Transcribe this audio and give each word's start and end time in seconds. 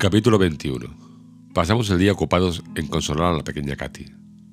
Capítulo 0.00 0.38
21. 0.38 0.96
Pasamos 1.52 1.90
el 1.90 1.98
día 1.98 2.12
ocupados 2.12 2.62
en 2.74 2.86
consolar 2.86 3.34
a 3.34 3.36
la 3.36 3.44
pequeña 3.44 3.76
Katy. 3.76 4.06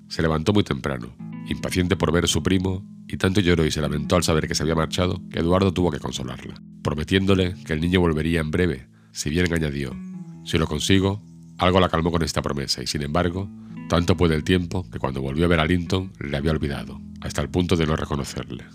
Se 0.09 0.21
levantó 0.21 0.51
muy 0.51 0.65
temprano, 0.65 1.15
impaciente 1.47 1.95
por 1.95 2.11
ver 2.11 2.25
a 2.25 2.27
su 2.27 2.43
primo, 2.43 2.85
y 3.07 3.15
tanto 3.15 3.39
lloró 3.39 3.65
y 3.65 3.71
se 3.71 3.79
lamentó 3.79 4.17
al 4.17 4.23
saber 4.23 4.45
que 4.49 4.55
se 4.55 4.63
había 4.63 4.75
marchado 4.75 5.21
que 5.31 5.39
Eduardo 5.39 5.71
tuvo 5.71 5.89
que 5.89 6.01
consolarla, 6.01 6.61
prometiéndole 6.83 7.55
que 7.63 7.71
el 7.71 7.79
niño 7.79 8.01
volvería 8.01 8.41
en 8.41 8.51
breve, 8.51 8.89
si 9.13 9.29
bien 9.29 9.53
añadió, 9.53 9.95
si 10.43 10.57
lo 10.57 10.67
consigo, 10.67 11.23
algo 11.57 11.79
la 11.79 11.87
calmó 11.87 12.11
con 12.11 12.23
esta 12.23 12.41
promesa, 12.41 12.83
y 12.83 12.87
sin 12.87 13.03
embargo, 13.03 13.49
tanto 13.87 14.17
puede 14.17 14.35
el 14.35 14.43
tiempo 14.43 14.85
que 14.91 14.99
cuando 14.99 15.21
volvió 15.21 15.45
a 15.45 15.47
ver 15.47 15.61
a 15.61 15.65
Linton 15.65 16.11
le 16.19 16.35
había 16.35 16.51
olvidado, 16.51 16.99
hasta 17.21 17.41
el 17.41 17.47
punto 17.47 17.77
de 17.77 17.87
no 17.87 17.95
reconocerle. 17.95 18.65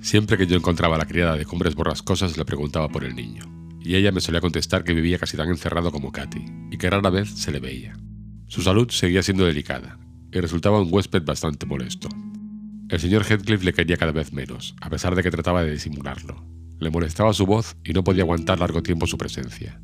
Siempre 0.00 0.38
que 0.38 0.46
yo 0.46 0.56
encontraba 0.56 0.94
a 0.94 0.98
la 0.98 1.06
criada 1.06 1.36
de 1.36 1.46
cumbres 1.46 1.74
borrascosas 1.74 2.36
le 2.36 2.44
preguntaba 2.44 2.88
por 2.90 3.02
el 3.02 3.16
niño, 3.16 3.59
y 3.82 3.96
ella 3.96 4.12
me 4.12 4.20
solía 4.20 4.40
contestar 4.40 4.84
que 4.84 4.94
vivía 4.94 5.18
casi 5.18 5.36
tan 5.36 5.48
encerrado 5.48 5.90
como 5.90 6.12
Katy, 6.12 6.44
y 6.70 6.76
que 6.76 6.90
rara 6.90 7.10
vez 7.10 7.30
se 7.30 7.50
le 7.50 7.60
veía. 7.60 7.96
Su 8.46 8.62
salud 8.62 8.90
seguía 8.90 9.22
siendo 9.22 9.44
delicada, 9.44 9.98
y 10.32 10.40
resultaba 10.40 10.80
un 10.80 10.88
huésped 10.92 11.22
bastante 11.24 11.66
molesto. 11.66 12.08
El 12.88 12.98
señor 12.98 13.24
Heathcliff 13.24 13.62
le 13.62 13.72
quería 13.72 13.96
cada 13.96 14.12
vez 14.12 14.32
menos, 14.32 14.74
a 14.80 14.90
pesar 14.90 15.14
de 15.14 15.22
que 15.22 15.30
trataba 15.30 15.62
de 15.62 15.72
disimularlo. 15.72 16.44
Le 16.80 16.90
molestaba 16.90 17.32
su 17.32 17.46
voz 17.46 17.76
y 17.84 17.92
no 17.92 18.02
podía 18.02 18.22
aguantar 18.22 18.58
largo 18.58 18.82
tiempo 18.82 19.06
su 19.06 19.16
presencia. 19.16 19.80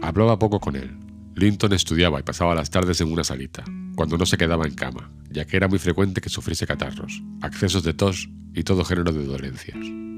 Hablaba 0.00 0.38
poco 0.38 0.60
con 0.60 0.76
él. 0.76 0.96
Linton 1.34 1.72
estudiaba 1.72 2.20
y 2.20 2.22
pasaba 2.22 2.54
las 2.54 2.70
tardes 2.70 3.00
en 3.00 3.12
una 3.12 3.24
salita, 3.24 3.64
cuando 3.94 4.16
no 4.16 4.26
se 4.26 4.38
quedaba 4.38 4.66
en 4.66 4.74
cama, 4.74 5.10
ya 5.30 5.44
que 5.44 5.56
era 5.56 5.68
muy 5.68 5.78
frecuente 5.78 6.20
que 6.20 6.28
sufriese 6.28 6.66
catarros, 6.66 7.22
accesos 7.42 7.82
de 7.82 7.94
tos 7.94 8.28
y 8.54 8.62
todo 8.62 8.84
género 8.84 9.12
de 9.12 9.24
dolencias. 9.24 10.09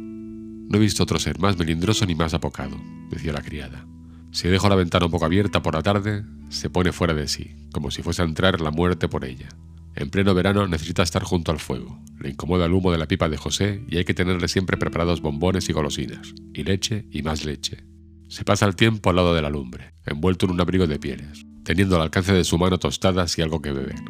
No 0.68 0.78
he 0.78 0.80
visto 0.80 1.02
otro 1.02 1.18
ser 1.18 1.38
más 1.38 1.58
melindroso 1.58 2.06
ni 2.06 2.14
más 2.14 2.34
apocado, 2.34 2.76
decía 3.10 3.32
la 3.32 3.42
criada. 3.42 3.86
Si 4.30 4.48
dejo 4.48 4.68
la 4.68 4.76
ventana 4.76 5.06
un 5.06 5.12
poco 5.12 5.26
abierta 5.26 5.62
por 5.62 5.74
la 5.74 5.82
tarde, 5.82 6.24
se 6.48 6.70
pone 6.70 6.92
fuera 6.92 7.12
de 7.14 7.28
sí, 7.28 7.54
como 7.72 7.90
si 7.90 8.02
fuese 8.02 8.22
a 8.22 8.24
entrar 8.24 8.60
la 8.60 8.70
muerte 8.70 9.08
por 9.08 9.24
ella. 9.24 9.48
En 9.94 10.08
pleno 10.08 10.34
verano 10.34 10.66
necesita 10.66 11.02
estar 11.02 11.22
junto 11.22 11.52
al 11.52 11.58
fuego, 11.58 12.02
le 12.18 12.30
incomoda 12.30 12.64
el 12.64 12.72
humo 12.72 12.92
de 12.92 12.98
la 12.98 13.06
pipa 13.06 13.28
de 13.28 13.36
José 13.36 13.84
y 13.88 13.98
hay 13.98 14.04
que 14.04 14.14
tenerle 14.14 14.48
siempre 14.48 14.78
preparados 14.78 15.20
bombones 15.20 15.68
y 15.68 15.72
golosinas, 15.72 16.34
y 16.54 16.64
leche 16.64 17.06
y 17.10 17.22
más 17.22 17.44
leche. 17.44 17.84
Se 18.28 18.44
pasa 18.44 18.64
el 18.64 18.74
tiempo 18.74 19.10
al 19.10 19.16
lado 19.16 19.34
de 19.34 19.42
la 19.42 19.50
lumbre, 19.50 19.92
envuelto 20.06 20.46
en 20.46 20.52
un 20.52 20.60
abrigo 20.62 20.86
de 20.86 20.98
pieles, 20.98 21.44
teniendo 21.64 21.96
al 21.96 22.02
alcance 22.02 22.32
de 22.32 22.44
su 22.44 22.56
mano 22.56 22.78
tostadas 22.78 23.36
y 23.36 23.42
algo 23.42 23.60
que 23.60 23.72
beber. 23.72 24.02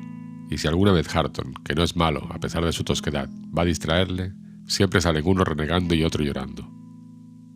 Y 0.49 0.59
si 0.59 0.69
alguna 0.69 0.93
vez 0.93 1.13
Harton, 1.13 1.55
que 1.65 1.75
no 1.75 1.83
es 1.83 1.97
malo 1.97 2.29
a 2.31 2.39
pesar 2.39 2.65
de 2.65 2.73
su 2.73 2.85
tosquedad, 2.85 3.29
va 3.57 3.63
a 3.63 3.65
distraerle, 3.65 4.35
siempre 4.67 5.01
salen 5.01 5.27
uno 5.27 5.45
renegando 5.45 5.95
y 5.95 6.05
otro 6.05 6.25
llorando. 6.25 6.71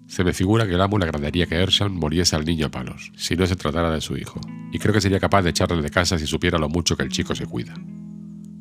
Se 0.06 0.22
me 0.22 0.32
figura 0.32 0.66
que 0.66 0.74
el 0.74 0.80
amo 0.80 0.98
le 0.98 1.04
agradaría 1.04 1.46
que 1.46 1.56
Ersham 1.56 1.92
muriese 1.92 2.36
al 2.36 2.44
niño 2.44 2.66
a 2.66 2.70
palos, 2.70 3.12
si 3.16 3.36
no 3.36 3.46
se 3.46 3.56
tratara 3.56 3.90
de 3.90 4.00
su 4.00 4.16
hijo, 4.16 4.40
y 4.72 4.78
creo 4.78 4.94
que 4.94 5.00
sería 5.00 5.18
capaz 5.18 5.42
de 5.42 5.50
echarle 5.50 5.82
de 5.82 5.90
casa 5.90 6.18
si 6.18 6.26
supiera 6.26 6.58
lo 6.58 6.68
mucho 6.68 6.96
que 6.96 7.02
el 7.02 7.10
chico 7.10 7.34
se 7.34 7.46
cuida. 7.46 7.74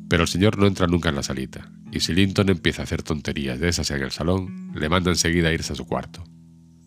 Pero 0.08 0.22
el 0.22 0.28
señor 0.28 0.58
no 0.58 0.66
entra 0.66 0.86
nunca 0.86 1.08
en 1.08 1.14
la 1.14 1.22
salita, 1.22 1.70
y 1.92 2.00
si 2.00 2.14
Linton 2.14 2.48
empieza 2.48 2.82
a 2.82 2.84
hacer 2.84 3.02
tonterías 3.02 3.60
de 3.60 3.68
esas 3.68 3.90
en 3.92 4.02
el 4.02 4.10
salón, 4.10 4.72
le 4.74 4.88
manda 4.88 5.10
enseguida 5.10 5.48
a 5.48 5.52
irse 5.52 5.72
a 5.72 5.76
su 5.76 5.86
cuarto. 5.86 6.24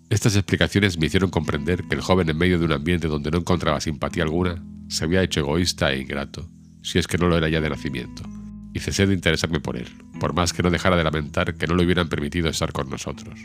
Estas 0.09 0.35
explicaciones 0.35 0.97
me 0.97 1.05
hicieron 1.05 1.29
comprender 1.29 1.83
que 1.83 1.95
el 1.95 2.01
joven 2.01 2.29
en 2.29 2.37
medio 2.37 2.59
de 2.59 2.65
un 2.65 2.71
ambiente 2.73 3.07
donde 3.07 3.31
no 3.31 3.37
encontraba 3.37 3.79
simpatía 3.79 4.23
alguna, 4.23 4.61
se 4.89 5.05
había 5.05 5.23
hecho 5.23 5.39
egoísta 5.39 5.91
e 5.93 6.01
ingrato, 6.01 6.49
si 6.81 6.99
es 6.99 7.07
que 7.07 7.17
no 7.17 7.27
lo 7.27 7.37
era 7.37 7.47
ya 7.47 7.61
de 7.61 7.69
nacimiento, 7.69 8.23
y 8.73 8.79
cesé 8.79 9.07
de 9.07 9.13
interesarme 9.13 9.59
por 9.59 9.77
él, 9.77 9.87
por 10.19 10.33
más 10.33 10.53
que 10.53 10.63
no 10.63 10.69
dejara 10.69 10.97
de 10.97 11.03
lamentar 11.03 11.55
que 11.55 11.67
no 11.67 11.75
le 11.75 11.83
hubieran 11.85 12.09
permitido 12.09 12.49
estar 12.49 12.71
con 12.71 12.89
nosotros. 12.89 13.39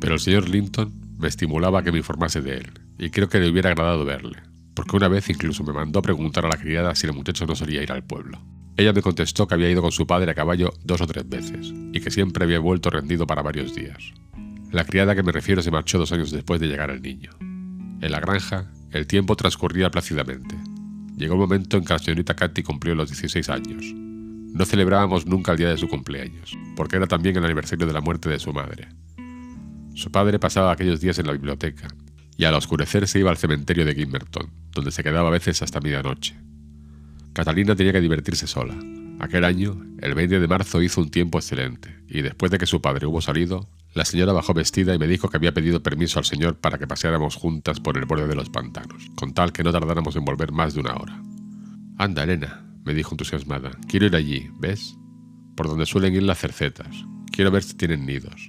Pero 0.00 0.14
el 0.14 0.20
señor 0.20 0.48
Linton 0.48 0.92
me 1.18 1.28
estimulaba 1.28 1.80
a 1.80 1.82
que 1.82 1.92
me 1.92 1.98
informase 1.98 2.40
de 2.40 2.58
él, 2.58 2.72
y 2.98 3.10
creo 3.10 3.28
que 3.28 3.40
le 3.40 3.50
hubiera 3.50 3.70
agradado 3.70 4.04
verle, 4.04 4.38
porque 4.74 4.96
una 4.96 5.08
vez 5.08 5.28
incluso 5.30 5.64
me 5.64 5.72
mandó 5.72 5.98
a 5.98 6.02
preguntar 6.02 6.46
a 6.46 6.48
la 6.48 6.56
criada 6.56 6.94
si 6.94 7.06
el 7.06 7.12
muchacho 7.12 7.46
no 7.46 7.56
solía 7.56 7.82
ir 7.82 7.92
al 7.92 8.04
pueblo. 8.04 8.40
Ella 8.76 8.92
me 8.92 9.02
contestó 9.02 9.48
que 9.48 9.54
había 9.54 9.70
ido 9.70 9.82
con 9.82 9.90
su 9.90 10.06
padre 10.06 10.30
a 10.30 10.34
caballo 10.34 10.72
dos 10.84 11.00
o 11.00 11.06
tres 11.06 11.28
veces, 11.28 11.72
y 11.92 12.00
que 12.00 12.10
siempre 12.10 12.44
había 12.44 12.60
vuelto 12.60 12.90
rendido 12.90 13.26
para 13.26 13.42
varios 13.42 13.74
días. 13.74 14.12
La 14.70 14.84
criada 14.84 15.14
que 15.14 15.22
me 15.22 15.32
refiero 15.32 15.62
se 15.62 15.70
marchó 15.70 15.98
dos 15.98 16.12
años 16.12 16.30
después 16.30 16.60
de 16.60 16.68
llegar 16.68 16.90
el 16.90 17.02
niño. 17.02 17.30
En 17.40 18.12
la 18.12 18.20
granja, 18.20 18.70
el 18.92 19.06
tiempo 19.06 19.34
transcurría 19.34 19.90
plácidamente. 19.90 20.56
Llegó 21.16 21.34
el 21.34 21.40
momento 21.40 21.76
en 21.76 21.84
que 21.84 21.92
la 21.94 21.98
señorita 21.98 22.36
Katy 22.36 22.62
cumplió 22.62 22.94
los 22.94 23.08
16 23.08 23.48
años. 23.48 23.84
No 24.52 24.64
celebrábamos 24.64 25.26
nunca 25.26 25.52
el 25.52 25.58
día 25.58 25.68
de 25.68 25.78
su 25.78 25.88
cumpleaños, 25.88 26.56
porque 26.76 26.96
era 26.96 27.06
también 27.06 27.36
el 27.36 27.44
aniversario 27.44 27.86
de 27.86 27.92
la 27.92 28.00
muerte 28.00 28.28
de 28.28 28.38
su 28.38 28.52
madre. 28.52 28.88
Su 29.94 30.10
padre 30.10 30.38
pasaba 30.38 30.72
aquellos 30.72 31.00
días 31.00 31.18
en 31.18 31.26
la 31.26 31.32
biblioteca, 31.32 31.88
y 32.36 32.44
al 32.44 32.54
oscurecer 32.54 33.06
se 33.08 33.18
iba 33.18 33.30
al 33.30 33.36
cementerio 33.36 33.84
de 33.84 33.94
Gimmerton, 33.94 34.50
donde 34.72 34.90
se 34.90 35.02
quedaba 35.02 35.28
a 35.28 35.32
veces 35.32 35.60
hasta 35.62 35.80
medianoche. 35.80 36.36
Catalina 37.32 37.76
tenía 37.76 37.92
que 37.92 38.00
divertirse 38.00 38.46
sola. 38.46 38.74
Aquel 39.20 39.44
año, 39.44 39.84
el 40.00 40.14
20 40.14 40.38
de 40.38 40.48
marzo 40.48 40.80
hizo 40.80 41.00
un 41.00 41.10
tiempo 41.10 41.38
excelente, 41.38 41.96
y 42.08 42.22
después 42.22 42.50
de 42.50 42.58
que 42.58 42.66
su 42.66 42.80
padre 42.80 43.06
hubo 43.06 43.20
salido, 43.20 43.68
la 43.94 44.04
señora 44.04 44.32
bajó 44.32 44.54
vestida 44.54 44.94
y 44.94 44.98
me 44.98 45.08
dijo 45.08 45.28
que 45.28 45.36
había 45.36 45.52
pedido 45.52 45.82
permiso 45.82 46.20
al 46.20 46.24
señor 46.24 46.56
para 46.56 46.78
que 46.78 46.86
paseáramos 46.86 47.34
juntas 47.34 47.80
por 47.80 47.98
el 47.98 48.04
borde 48.04 48.28
de 48.28 48.36
los 48.36 48.50
pantanos, 48.50 49.10
con 49.16 49.34
tal 49.34 49.52
que 49.52 49.64
no 49.64 49.72
tardáramos 49.72 50.14
en 50.14 50.24
volver 50.24 50.52
más 50.52 50.74
de 50.74 50.80
una 50.80 50.94
hora. 50.94 51.20
Anda, 51.96 52.22
Elena, 52.22 52.67
me 52.88 52.94
dijo 52.94 53.12
entusiasmada, 53.12 53.72
quiero 53.86 54.06
ir 54.06 54.16
allí, 54.16 54.50
¿ves? 54.58 54.96
Por 55.54 55.68
donde 55.68 55.84
suelen 55.84 56.14
ir 56.14 56.22
las 56.22 56.38
cercetas. 56.38 57.04
Quiero 57.30 57.50
ver 57.50 57.62
si 57.62 57.76
tienen 57.76 58.06
nidos. 58.06 58.48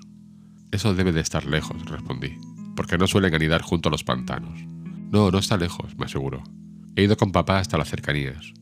Eso 0.71 0.95
debe 0.95 1.11
de 1.11 1.19
estar 1.19 1.43
lejos, 1.43 1.83
respondí, 1.83 2.37
porque 2.73 2.97
no 2.97 3.05
suelen 3.05 3.35
anidar 3.35 3.61
junto 3.61 3.89
a 3.89 3.91
los 3.91 4.05
pantanos. 4.05 4.57
No, 5.11 5.29
no 5.29 5.39
está 5.39 5.57
lejos, 5.57 5.97
me 5.97 6.05
aseguró. 6.05 6.41
He 6.95 7.03
ido 7.03 7.17
con 7.17 7.33
papá 7.33 7.59
hasta 7.59 7.77
las 7.77 7.89
cercanías. 7.89 8.53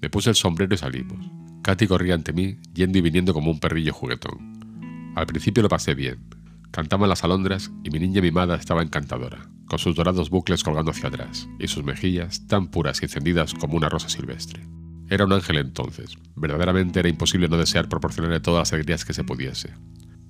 Me 0.00 0.08
puse 0.08 0.30
el 0.30 0.36
sombrero 0.36 0.74
y 0.74 0.78
salimos. 0.78 1.30
Katy 1.62 1.86
corría 1.86 2.14
ante 2.14 2.32
mí, 2.32 2.56
yendo 2.72 2.96
y 2.96 3.02
viniendo 3.02 3.34
como 3.34 3.50
un 3.50 3.60
perrillo 3.60 3.92
juguetón. 3.92 5.12
Al 5.16 5.26
principio 5.26 5.62
lo 5.62 5.68
pasé 5.68 5.94
bien. 5.94 6.30
Cantaban 6.70 7.10
las 7.10 7.24
alondras 7.24 7.70
y 7.84 7.90
mi 7.90 7.98
niña 7.98 8.22
mimada 8.22 8.54
estaba 8.54 8.80
encantadora, 8.80 9.50
con 9.66 9.78
sus 9.78 9.94
dorados 9.94 10.30
bucles 10.30 10.64
colgando 10.64 10.92
hacia 10.92 11.10
atrás 11.10 11.46
y 11.58 11.68
sus 11.68 11.84
mejillas 11.84 12.46
tan 12.46 12.68
puras 12.68 13.02
y 13.02 13.04
encendidas 13.04 13.52
como 13.52 13.76
una 13.76 13.90
rosa 13.90 14.08
silvestre. 14.08 14.66
Era 15.10 15.24
un 15.24 15.32
ángel 15.32 15.58
entonces. 15.58 16.16
Verdaderamente 16.36 17.00
era 17.00 17.08
imposible 17.08 17.48
no 17.48 17.58
desear 17.58 17.88
proporcionarle 17.88 18.38
todas 18.38 18.60
las 18.60 18.72
alegrías 18.72 19.04
que 19.04 19.12
se 19.12 19.24
pudiese. 19.24 19.74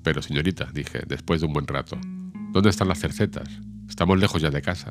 Pero, 0.02 0.22
señorita, 0.22 0.70
dije, 0.72 1.02
después 1.06 1.42
de 1.42 1.46
un 1.46 1.52
buen 1.52 1.66
rato, 1.66 1.98
¿dónde 2.52 2.70
están 2.70 2.88
las 2.88 2.98
cercetas? 2.98 3.46
Estamos 3.90 4.18
lejos 4.18 4.40
ya 4.40 4.50
de 4.50 4.62
casa. 4.62 4.90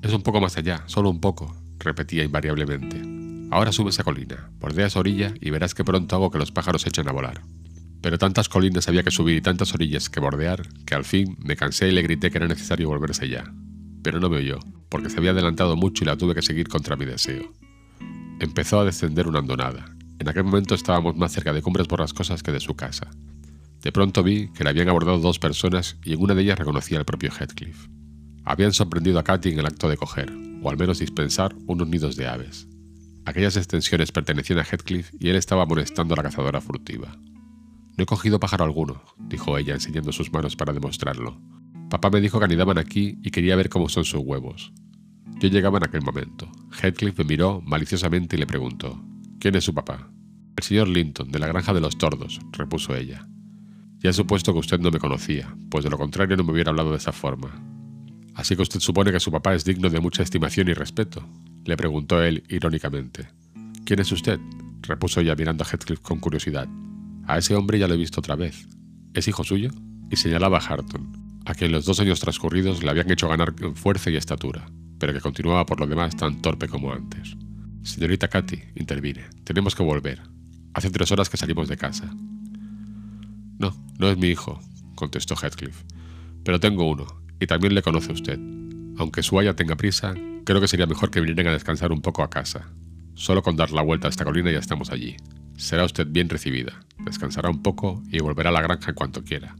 Es 0.00 0.14
un 0.14 0.22
poco 0.22 0.40
más 0.40 0.56
allá, 0.56 0.84
solo 0.86 1.10
un 1.10 1.20
poco, 1.20 1.54
repetía 1.78 2.24
invariablemente. 2.24 3.02
Ahora 3.50 3.72
sube 3.72 3.90
esa 3.90 4.04
colina, 4.04 4.50
bordea 4.58 4.86
esa 4.86 5.00
orilla 5.00 5.34
y 5.38 5.50
verás 5.50 5.74
que 5.74 5.84
pronto 5.84 6.16
hago 6.16 6.30
que 6.30 6.38
los 6.38 6.50
pájaros 6.50 6.86
echen 6.86 7.06
a 7.06 7.12
volar. 7.12 7.42
Pero 8.00 8.16
tantas 8.16 8.48
colinas 8.48 8.88
había 8.88 9.02
que 9.02 9.10
subir 9.10 9.36
y 9.36 9.40
tantas 9.42 9.74
orillas 9.74 10.08
que 10.08 10.20
bordear, 10.20 10.66
que 10.86 10.94
al 10.94 11.04
fin 11.04 11.36
me 11.40 11.56
cansé 11.56 11.88
y 11.88 11.92
le 11.92 12.00
grité 12.00 12.30
que 12.30 12.38
era 12.38 12.48
necesario 12.48 12.88
volverse 12.88 13.28
ya. 13.28 13.44
Pero 14.02 14.18
no 14.18 14.30
me 14.30 14.38
oyó, 14.38 14.60
porque 14.88 15.10
se 15.10 15.18
había 15.18 15.32
adelantado 15.32 15.76
mucho 15.76 16.04
y 16.04 16.06
la 16.06 16.16
tuve 16.16 16.34
que 16.34 16.40
seguir 16.40 16.68
contra 16.68 16.96
mi 16.96 17.04
deseo. 17.04 17.52
Empezó 18.40 18.80
a 18.80 18.86
descender 18.86 19.28
una 19.28 19.40
andonada. 19.40 19.84
En 20.18 20.26
aquel 20.26 20.44
momento 20.44 20.74
estábamos 20.74 21.14
más 21.14 21.30
cerca 21.30 21.52
de 21.52 21.60
cumbres 21.60 21.86
borrascosas 21.86 22.42
que 22.42 22.50
de 22.50 22.60
su 22.60 22.74
casa. 22.74 23.10
De 23.82 23.92
pronto 23.92 24.22
vi 24.22 24.48
que 24.52 24.64
la 24.64 24.70
habían 24.70 24.88
abordado 24.88 25.18
dos 25.18 25.38
personas 25.38 25.98
y 26.02 26.14
en 26.14 26.22
una 26.22 26.34
de 26.34 26.42
ellas 26.42 26.58
reconocí 26.58 26.96
al 26.96 27.04
propio 27.04 27.30
Heathcliff. 27.30 27.88
Habían 28.44 28.72
sorprendido 28.72 29.18
a 29.18 29.24
Katy 29.24 29.50
en 29.50 29.58
el 29.58 29.66
acto 29.66 29.90
de 29.90 29.98
coger, 29.98 30.32
o 30.62 30.70
al 30.70 30.78
menos 30.78 31.00
dispensar, 31.00 31.54
unos 31.66 31.86
nidos 31.86 32.16
de 32.16 32.28
aves. 32.28 32.66
Aquellas 33.26 33.58
extensiones 33.58 34.10
pertenecían 34.10 34.58
a 34.58 34.64
Heathcliff 34.64 35.10
y 35.20 35.28
él 35.28 35.36
estaba 35.36 35.66
molestando 35.66 36.14
a 36.14 36.16
la 36.16 36.22
cazadora 36.22 36.62
furtiva. 36.62 37.14
No 37.98 38.04
he 38.04 38.06
cogido 38.06 38.40
pájaro 38.40 38.64
alguno, 38.64 39.02
dijo 39.18 39.58
ella 39.58 39.74
enseñando 39.74 40.12
sus 40.12 40.32
manos 40.32 40.56
para 40.56 40.72
demostrarlo. 40.72 41.38
Papá 41.90 42.08
me 42.08 42.22
dijo 42.22 42.38
que 42.38 42.46
anidaban 42.46 42.78
aquí 42.78 43.18
y 43.22 43.32
quería 43.32 43.56
ver 43.56 43.68
cómo 43.68 43.90
son 43.90 44.06
sus 44.06 44.22
huevos. 44.24 44.72
Yo 45.40 45.48
llegaba 45.48 45.78
en 45.78 45.84
aquel 45.84 46.02
momento. 46.02 46.52
Heathcliff 46.70 47.16
me 47.18 47.24
miró 47.24 47.62
maliciosamente 47.62 48.36
y 48.36 48.38
le 48.38 48.46
preguntó: 48.46 49.02
¿Quién 49.38 49.54
es 49.54 49.64
su 49.64 49.72
papá? 49.72 50.10
El 50.54 50.62
señor 50.62 50.88
Linton, 50.88 51.32
de 51.32 51.38
la 51.38 51.46
granja 51.46 51.72
de 51.72 51.80
los 51.80 51.96
tordos, 51.96 52.40
repuso 52.52 52.94
ella. 52.94 53.26
Ya 54.00 54.10
he 54.10 54.12
supuesto 54.12 54.52
que 54.52 54.58
usted 54.58 54.80
no 54.80 54.90
me 54.90 54.98
conocía, 54.98 55.56
pues 55.70 55.82
de 55.82 55.90
lo 55.90 55.96
contrario 55.96 56.36
no 56.36 56.44
me 56.44 56.52
hubiera 56.52 56.70
hablado 56.70 56.90
de 56.90 56.98
esa 56.98 57.12
forma. 57.12 57.58
Así 58.34 58.54
que 58.54 58.60
usted 58.60 58.80
supone 58.80 59.12
que 59.12 59.20
su 59.20 59.32
papá 59.32 59.54
es 59.54 59.64
digno 59.64 59.88
de 59.88 60.00
mucha 60.00 60.22
estimación 60.22 60.68
y 60.68 60.74
respeto, 60.74 61.26
le 61.64 61.76
preguntó 61.78 62.22
él 62.22 62.44
irónicamente. 62.50 63.28
¿Quién 63.86 64.00
es 64.00 64.12
usted? 64.12 64.38
repuso 64.82 65.20
ella 65.20 65.34
mirando 65.36 65.64
a 65.64 65.66
Heathcliff 65.66 66.00
con 66.00 66.20
curiosidad. 66.20 66.68
A 67.26 67.38
ese 67.38 67.54
hombre 67.54 67.78
ya 67.78 67.88
lo 67.88 67.94
he 67.94 67.98
visto 67.98 68.20
otra 68.20 68.36
vez. 68.36 68.68
¿Es 69.14 69.26
hijo 69.26 69.44
suyo? 69.44 69.70
Y 70.10 70.16
señalaba 70.16 70.58
a 70.58 70.60
Harton, 70.60 71.29
a 71.50 71.54
quien 71.54 71.72
los 71.72 71.84
dos 71.84 72.00
años 72.00 72.20
transcurridos 72.20 72.82
le 72.82 72.90
habían 72.90 73.10
hecho 73.10 73.28
ganar 73.28 73.54
en 73.60 73.74
fuerza 73.74 74.10
y 74.10 74.16
estatura, 74.16 74.70
pero 74.98 75.12
que 75.12 75.20
continuaba 75.20 75.66
por 75.66 75.80
lo 75.80 75.86
demás 75.86 76.16
tan 76.16 76.40
torpe 76.40 76.68
como 76.68 76.92
antes. 76.92 77.36
Señorita 77.82 78.28
Katy, 78.28 78.58
intervine, 78.76 79.24
tenemos 79.44 79.74
que 79.74 79.82
volver. 79.82 80.22
Hace 80.74 80.90
tres 80.90 81.10
horas 81.12 81.28
que 81.28 81.36
salimos 81.36 81.68
de 81.68 81.76
casa. 81.76 82.14
No, 83.58 83.74
no 83.98 84.08
es 84.08 84.16
mi 84.16 84.28
hijo, 84.28 84.60
contestó 84.94 85.34
Heathcliff, 85.34 85.82
pero 86.44 86.60
tengo 86.60 86.88
uno, 86.88 87.06
y 87.40 87.46
también 87.46 87.74
le 87.74 87.82
conoce 87.82 88.12
usted. 88.12 88.38
Aunque 88.96 89.22
su 89.22 89.38
haya 89.38 89.56
tenga 89.56 89.76
prisa, 89.76 90.14
Creo 90.44 90.60
que 90.60 90.68
sería 90.68 90.86
mejor 90.86 91.10
que 91.10 91.20
vinieran 91.20 91.48
a 91.48 91.52
descansar 91.52 91.92
un 91.92 92.00
poco 92.00 92.22
a 92.22 92.30
casa. 92.30 92.68
Solo 93.14 93.42
con 93.42 93.56
dar 93.56 93.70
la 93.72 93.82
vuelta 93.82 94.08
a 94.08 94.10
esta 94.10 94.24
colina 94.24 94.50
ya 94.50 94.58
estamos 94.58 94.90
allí. 94.90 95.16
Será 95.56 95.84
usted 95.84 96.06
bien 96.08 96.28
recibida. 96.28 96.80
Descansará 96.98 97.50
un 97.50 97.62
poco 97.62 98.02
y 98.10 98.20
volverá 98.20 98.48
a 98.48 98.52
la 98.52 98.62
granja 98.62 98.90
en 98.90 98.94
cuanto 98.94 99.22
quiera. 99.22 99.54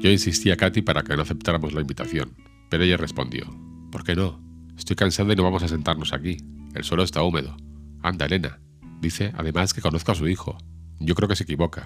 Yo 0.00 0.10
insistí 0.10 0.50
a 0.50 0.56
Katy 0.56 0.82
para 0.82 1.02
que 1.02 1.14
no 1.14 1.22
aceptáramos 1.22 1.72
la 1.72 1.82
invitación, 1.82 2.34
pero 2.70 2.84
ella 2.84 2.96
respondió: 2.96 3.44
¿Por 3.92 4.02
qué 4.02 4.16
no? 4.16 4.40
Estoy 4.76 4.96
cansada 4.96 5.32
y 5.32 5.36
no 5.36 5.42
vamos 5.42 5.62
a 5.62 5.68
sentarnos 5.68 6.12
aquí. 6.12 6.38
El 6.74 6.84
suelo 6.84 7.02
está 7.02 7.22
húmedo. 7.22 7.56
Anda, 8.02 8.26
Elena. 8.26 8.60
Dice, 9.00 9.32
además, 9.36 9.74
que 9.74 9.82
conozco 9.82 10.12
a 10.12 10.14
su 10.14 10.26
hijo. 10.28 10.56
Yo 11.00 11.14
creo 11.14 11.28
que 11.28 11.36
se 11.36 11.44
equivoca. 11.44 11.84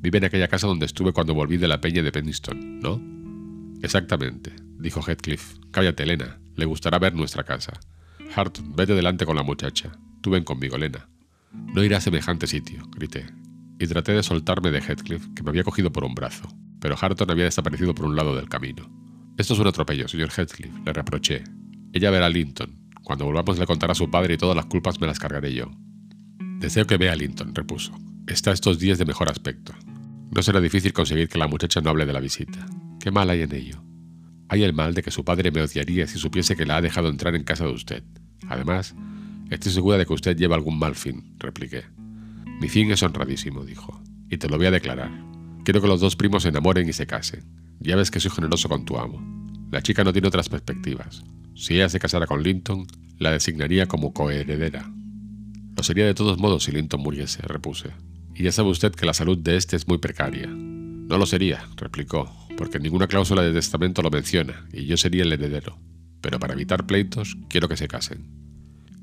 Vive 0.00 0.18
en 0.18 0.24
aquella 0.24 0.48
casa 0.48 0.68
donde 0.68 0.86
estuve 0.86 1.12
cuando 1.12 1.34
volví 1.34 1.56
de 1.56 1.66
la 1.66 1.80
peña 1.80 2.02
de 2.02 2.12
Penniston, 2.12 2.80
¿no? 2.80 3.00
Exactamente, 3.82 4.52
dijo 4.78 5.02
Heathcliff. 5.02 5.56
Cállate, 5.72 6.04
Elena. 6.04 6.38
Le 6.54 6.64
gustará 6.64 6.98
ver 6.98 7.14
nuestra 7.14 7.44
casa. 7.44 7.80
Hart, 8.36 8.58
vete 8.76 8.94
delante 8.94 9.26
con 9.26 9.36
la 9.36 9.42
muchacha. 9.42 9.92
Tú 10.20 10.30
ven 10.30 10.44
conmigo, 10.44 10.76
Elena. 10.76 11.08
No 11.52 11.82
iré 11.82 11.96
a 11.96 12.00
semejante 12.00 12.46
sitio, 12.46 12.88
grité, 12.90 13.26
y 13.78 13.86
traté 13.86 14.12
de 14.12 14.22
soltarme 14.22 14.70
de 14.70 14.80
Heathcliff, 14.80 15.26
que 15.34 15.42
me 15.42 15.50
había 15.50 15.64
cogido 15.64 15.90
por 15.90 16.04
un 16.04 16.14
brazo, 16.14 16.48
pero 16.80 16.96
Harton 17.00 17.30
había 17.30 17.44
desaparecido 17.44 17.94
por 17.94 18.06
un 18.06 18.16
lado 18.16 18.34
del 18.36 18.48
camino. 18.48 18.88
Esto 19.36 19.54
es 19.54 19.60
un 19.60 19.66
atropello, 19.66 20.08
señor 20.08 20.30
Heathcliff, 20.30 20.72
le 20.84 20.92
reproché, 20.92 21.44
ella 21.92 22.10
verá 22.10 22.26
a 22.26 22.30
Linton. 22.30 22.78
Cuando 23.02 23.24
volvamos 23.24 23.58
le 23.58 23.66
contará 23.66 23.92
a 23.92 23.96
su 23.96 24.10
padre 24.10 24.34
y 24.34 24.36
todas 24.36 24.56
las 24.56 24.66
culpas 24.66 25.00
me 25.00 25.06
las 25.06 25.18
cargaré 25.18 25.54
yo. 25.54 25.70
Deseo 26.58 26.86
que 26.86 26.98
vea 26.98 27.12
a 27.12 27.16
Linton, 27.16 27.54
repuso. 27.54 27.96
Está 28.26 28.52
estos 28.52 28.78
días 28.78 28.98
de 28.98 29.06
mejor 29.06 29.30
aspecto. 29.30 29.72
No 30.30 30.42
será 30.42 30.60
difícil 30.60 30.92
conseguir 30.92 31.28
que 31.28 31.38
la 31.38 31.48
muchacha 31.48 31.80
no 31.80 31.90
hable 31.90 32.04
de 32.04 32.12
la 32.12 32.20
visita. 32.20 32.66
¿Qué 33.00 33.10
mal 33.10 33.30
hay 33.30 33.42
en 33.42 33.54
ello? 33.54 33.82
Hay 34.50 34.62
el 34.62 34.74
mal 34.74 34.92
de 34.92 35.02
que 35.02 35.10
su 35.10 35.24
padre 35.24 35.50
me 35.50 35.62
odiaría 35.62 36.06
si 36.06 36.18
supiese 36.18 36.56
que 36.56 36.66
la 36.66 36.76
ha 36.76 36.82
dejado 36.82 37.08
entrar 37.08 37.34
en 37.34 37.44
casa 37.44 37.64
de 37.64 37.72
usted. 37.72 38.02
Además, 38.48 38.94
estoy 39.50 39.72
segura 39.72 39.96
de 39.96 40.04
que 40.04 40.12
usted 40.12 40.36
lleva 40.36 40.56
algún 40.56 40.78
mal 40.78 40.94
fin, 40.94 41.34
repliqué. 41.38 41.84
Mi 42.60 42.68
fin 42.68 42.90
es 42.90 43.02
honradísimo, 43.02 43.64
dijo, 43.64 44.02
y 44.28 44.36
te 44.36 44.48
lo 44.48 44.58
voy 44.58 44.66
a 44.66 44.70
declarar. 44.70 45.10
Quiero 45.68 45.82
que 45.82 45.86
los 45.86 46.00
dos 46.00 46.16
primos 46.16 46.44
se 46.44 46.48
enamoren 46.48 46.88
y 46.88 46.94
se 46.94 47.06
casen. 47.06 47.44
Ya 47.78 47.94
ves 47.94 48.10
que 48.10 48.20
soy 48.20 48.30
generoso 48.30 48.70
con 48.70 48.86
tu 48.86 48.96
amo. 48.96 49.20
La 49.70 49.82
chica 49.82 50.02
no 50.02 50.14
tiene 50.14 50.28
otras 50.28 50.48
perspectivas. 50.48 51.22
Si 51.54 51.74
ella 51.74 51.90
se 51.90 52.00
casara 52.00 52.26
con 52.26 52.42
Linton, 52.42 52.86
la 53.18 53.32
designaría 53.32 53.84
como 53.84 54.14
coheredera. 54.14 54.90
Lo 55.76 55.82
sería 55.82 56.06
de 56.06 56.14
todos 56.14 56.38
modos 56.38 56.64
si 56.64 56.72
Linton 56.72 57.02
muriese, 57.02 57.42
repuse. 57.42 57.90
Y 58.34 58.44
ya 58.44 58.52
sabe 58.52 58.70
usted 58.70 58.92
que 58.92 59.04
la 59.04 59.12
salud 59.12 59.36
de 59.36 59.58
este 59.58 59.76
es 59.76 59.86
muy 59.86 59.98
precaria. 59.98 60.46
No 60.46 61.18
lo 61.18 61.26
sería, 61.26 61.68
replicó, 61.76 62.34
porque 62.56 62.80
ninguna 62.80 63.06
cláusula 63.06 63.42
de 63.42 63.52
testamento 63.52 64.00
lo 64.00 64.08
menciona, 64.08 64.66
y 64.72 64.86
yo 64.86 64.96
sería 64.96 65.24
el 65.24 65.34
heredero. 65.34 65.78
Pero 66.22 66.38
para 66.38 66.54
evitar 66.54 66.86
pleitos, 66.86 67.36
quiero 67.50 67.68
que 67.68 67.76
se 67.76 67.88
casen. 67.88 68.24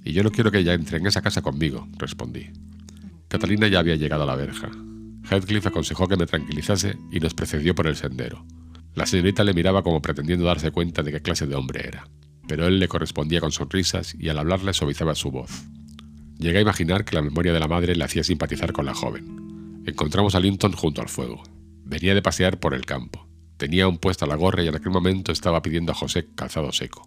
Y 0.03 0.13
yo 0.13 0.23
no 0.23 0.31
quiero 0.31 0.49
que 0.49 0.57
ella 0.57 0.73
entre 0.73 0.97
en 0.97 1.05
esa 1.05 1.21
casa 1.21 1.43
conmigo, 1.43 1.87
respondí. 1.99 2.47
Catalina 3.27 3.67
ya 3.67 3.77
había 3.77 3.97
llegado 3.97 4.23
a 4.23 4.25
la 4.25 4.35
verja. 4.35 4.71
Heathcliff 5.29 5.67
aconsejó 5.67 6.07
que 6.07 6.17
me 6.17 6.25
tranquilizase 6.25 6.97
y 7.11 7.19
nos 7.19 7.33
precedió 7.33 7.75
por 7.75 7.87
el 7.87 7.95
sendero. 7.95 8.45
La 8.93 9.05
señorita 9.05 9.43
le 9.43 9.53
miraba 9.53 9.83
como 9.83 10.01
pretendiendo 10.01 10.45
darse 10.45 10.71
cuenta 10.71 11.03
de 11.03 11.11
qué 11.11 11.21
clase 11.21 11.47
de 11.47 11.55
hombre 11.55 11.87
era 11.87 12.07
pero 12.47 12.67
él 12.67 12.79
le 12.79 12.87
correspondía 12.87 13.39
con 13.39 13.51
sonrisas 13.51 14.15
y 14.17 14.29
al 14.29 14.39
hablarle 14.39 14.73
suavizaba 14.73 15.15
su 15.15 15.31
voz. 15.31 15.51
Llegué 16.37 16.59
a 16.59 16.61
imaginar 16.61 17.05
que 17.05 17.15
la 17.15 17.21
memoria 17.21 17.53
de 17.53 17.59
la 17.59 17.67
madre 17.67 17.95
le 17.95 18.03
hacía 18.03 18.23
simpatizar 18.23 18.73
con 18.73 18.85
la 18.85 18.93
joven. 18.93 19.83
Encontramos 19.85 20.35
a 20.35 20.39
Linton 20.39 20.73
junto 20.73 21.01
al 21.01 21.09
fuego. 21.09 21.43
Venía 21.83 22.13
de 22.13 22.21
pasear 22.21 22.59
por 22.59 22.73
el 22.73 22.85
campo. 22.85 23.27
Tenía 23.57 23.87
un 23.87 23.97
puesto 23.97 24.25
a 24.25 24.27
la 24.27 24.35
gorra 24.35 24.63
y 24.63 24.67
en 24.67 24.75
aquel 24.75 24.91
momento 24.91 25.31
estaba 25.31 25.61
pidiendo 25.61 25.91
a 25.91 25.95
José 25.95 26.27
calzado 26.35 26.71
seco. 26.71 27.05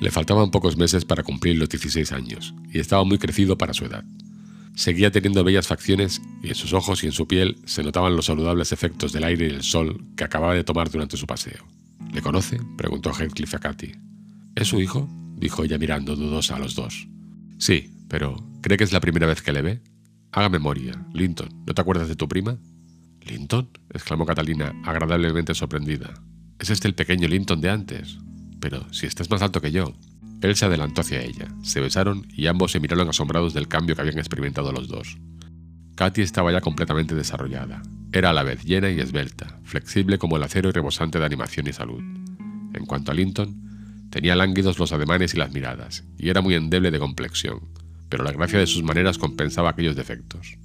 Le 0.00 0.10
faltaban 0.10 0.50
pocos 0.50 0.76
meses 0.76 1.04
para 1.04 1.22
cumplir 1.22 1.58
los 1.58 1.68
16 1.68 2.12
años 2.12 2.54
y 2.72 2.78
estaba 2.78 3.04
muy 3.04 3.18
crecido 3.18 3.58
para 3.58 3.74
su 3.74 3.84
edad. 3.84 4.04
Seguía 4.76 5.10
teniendo 5.10 5.42
bellas 5.42 5.66
facciones 5.66 6.20
y 6.42 6.48
en 6.48 6.54
sus 6.54 6.74
ojos 6.74 7.02
y 7.02 7.06
en 7.06 7.12
su 7.12 7.26
piel 7.26 7.56
se 7.64 7.82
notaban 7.82 8.14
los 8.14 8.26
saludables 8.26 8.72
efectos 8.72 9.10
del 9.10 9.24
aire 9.24 9.46
y 9.46 9.50
el 9.50 9.62
sol 9.62 10.04
que 10.18 10.24
acababa 10.24 10.52
de 10.52 10.64
tomar 10.64 10.90
durante 10.90 11.16
su 11.16 11.26
paseo. 11.26 11.66
¿Le 12.12 12.20
conoce? 12.20 12.60
preguntó 12.76 13.10
Heathcliff 13.10 13.54
a 13.54 13.58
Cathy. 13.58 13.92
¿Es 14.54 14.68
su 14.68 14.78
hijo? 14.78 15.08
dijo 15.34 15.64
ella 15.64 15.78
mirando 15.78 16.14
dudosa 16.14 16.56
a 16.56 16.58
los 16.58 16.74
dos. 16.74 17.08
Sí, 17.58 17.90
pero 18.08 18.36
¿cree 18.60 18.76
que 18.76 18.84
es 18.84 18.92
la 18.92 19.00
primera 19.00 19.26
vez 19.26 19.40
que 19.40 19.54
le 19.54 19.62
ve? 19.62 19.82
Haga 20.30 20.50
memoria. 20.50 20.92
Linton, 21.14 21.48
¿no 21.66 21.72
te 21.72 21.80
acuerdas 21.80 22.08
de 22.08 22.16
tu 22.16 22.28
prima? 22.28 22.58
¿Linton? 23.22 23.70
exclamó 23.94 24.26
Catalina, 24.26 24.74
agradablemente 24.84 25.54
sorprendida. 25.54 26.12
¿Es 26.58 26.68
este 26.68 26.86
el 26.86 26.94
pequeño 26.94 27.28
Linton 27.28 27.62
de 27.62 27.70
antes? 27.70 28.18
Pero 28.60 28.92
si 28.92 29.06
estás 29.06 29.30
más 29.30 29.40
alto 29.40 29.62
que 29.62 29.72
yo. 29.72 29.94
Él 30.42 30.56
se 30.56 30.66
adelantó 30.66 31.00
hacia 31.00 31.22
ella, 31.22 31.48
se 31.62 31.80
besaron 31.80 32.26
y 32.34 32.46
ambos 32.46 32.72
se 32.72 32.80
miraron 32.80 33.08
asombrados 33.08 33.54
del 33.54 33.68
cambio 33.68 33.94
que 33.94 34.02
habían 34.02 34.18
experimentado 34.18 34.72
los 34.72 34.88
dos. 34.88 35.16
Katy 35.94 36.22
estaba 36.22 36.52
ya 36.52 36.60
completamente 36.60 37.14
desarrollada. 37.14 37.82
Era 38.12 38.30
a 38.30 38.32
la 38.32 38.42
vez 38.42 38.64
llena 38.64 38.90
y 38.90 39.00
esbelta, 39.00 39.58
flexible 39.64 40.18
como 40.18 40.36
el 40.36 40.42
acero 40.42 40.68
y 40.68 40.72
rebosante 40.72 41.18
de 41.18 41.24
animación 41.24 41.66
y 41.66 41.72
salud. 41.72 42.02
En 42.74 42.84
cuanto 42.84 43.12
a 43.12 43.14
Linton, 43.14 43.66
Tenía 44.10 44.36
lánguidos 44.36 44.78
los 44.78 44.92
ademanes 44.92 45.34
y 45.34 45.36
las 45.36 45.52
miradas, 45.52 46.04
y 46.16 46.30
era 46.30 46.40
muy 46.40 46.54
endeble 46.54 46.90
de 46.90 46.98
complexión, 46.98 47.60
pero 48.08 48.24
la 48.24 48.32
gracia 48.32 48.58
de 48.58 48.66
sus 48.66 48.82
maneras 48.82 49.18
compensaba 49.18 49.70
aquellos 49.70 49.96
defectos. 49.96 50.56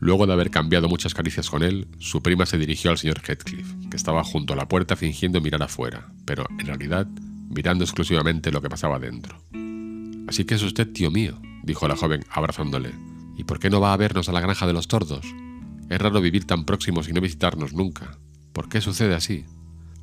Luego 0.00 0.26
de 0.26 0.32
haber 0.32 0.50
cambiado 0.50 0.88
muchas 0.88 1.14
caricias 1.14 1.48
con 1.48 1.62
él, 1.62 1.88
su 1.98 2.22
prima 2.22 2.46
se 2.46 2.58
dirigió 2.58 2.90
al 2.90 2.98
señor 2.98 3.20
Heathcliff, 3.20 3.66
que 3.90 3.96
estaba 3.96 4.22
junto 4.24 4.52
a 4.52 4.56
la 4.56 4.68
puerta 4.68 4.96
fingiendo 4.96 5.40
mirar 5.40 5.62
afuera, 5.62 6.08
pero 6.24 6.46
en 6.58 6.66
realidad 6.66 7.06
mirando 7.48 7.84
exclusivamente 7.84 8.52
lo 8.52 8.62
que 8.62 8.68
pasaba 8.68 8.98
dentro. 8.98 9.42
Así 10.26 10.44
que 10.44 10.54
es 10.54 10.62
usted 10.62 10.92
tío 10.92 11.10
mío, 11.10 11.40
dijo 11.62 11.88
la 11.88 11.96
joven 11.96 12.24
abrazándole. 12.30 12.92
¿Y 13.36 13.44
por 13.44 13.58
qué 13.58 13.70
no 13.70 13.80
va 13.80 13.92
a 13.92 13.96
vernos 13.96 14.28
a 14.28 14.32
la 14.32 14.40
granja 14.40 14.66
de 14.66 14.72
los 14.72 14.88
tordos? 14.88 15.26
Es 15.88 16.00
raro 16.00 16.20
vivir 16.20 16.44
tan 16.44 16.64
próximos 16.64 17.08
y 17.08 17.12
no 17.12 17.20
visitarnos 17.20 17.72
nunca. 17.72 18.18
¿Por 18.52 18.68
qué 18.68 18.80
sucede 18.80 19.14
así? 19.14 19.44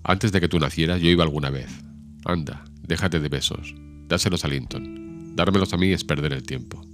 Antes 0.04 0.32
de 0.32 0.40
que 0.40 0.48
tú 0.48 0.60
nacieras 0.60 1.02
yo 1.02 1.10
iba 1.10 1.24
alguna 1.24 1.50
vez. 1.50 1.70
Anda, 2.26 2.64
Déjate 2.88 3.20
de 3.20 3.30
besos. 3.30 3.74
Dáselos 4.08 4.46
a 4.46 4.48
Linton. 4.48 5.36
Dármelos 5.36 5.74
a 5.74 5.78
mí 5.78 5.92
es 5.92 6.04
perder 6.04 6.34
el 6.34 6.44
tiempo. 6.44 6.86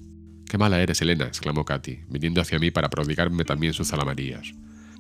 Qué 0.50 0.58
mala 0.58 0.82
eres, 0.82 1.02
Elena, 1.02 1.26
exclamó 1.26 1.66
Katy, 1.66 2.06
viniendo 2.08 2.40
hacia 2.40 2.60
mí 2.60 2.72
para 2.72 2.90
prodigarme 2.90 3.44
también 3.44 3.74
sus 3.74 3.92
alamarías. 3.92 4.54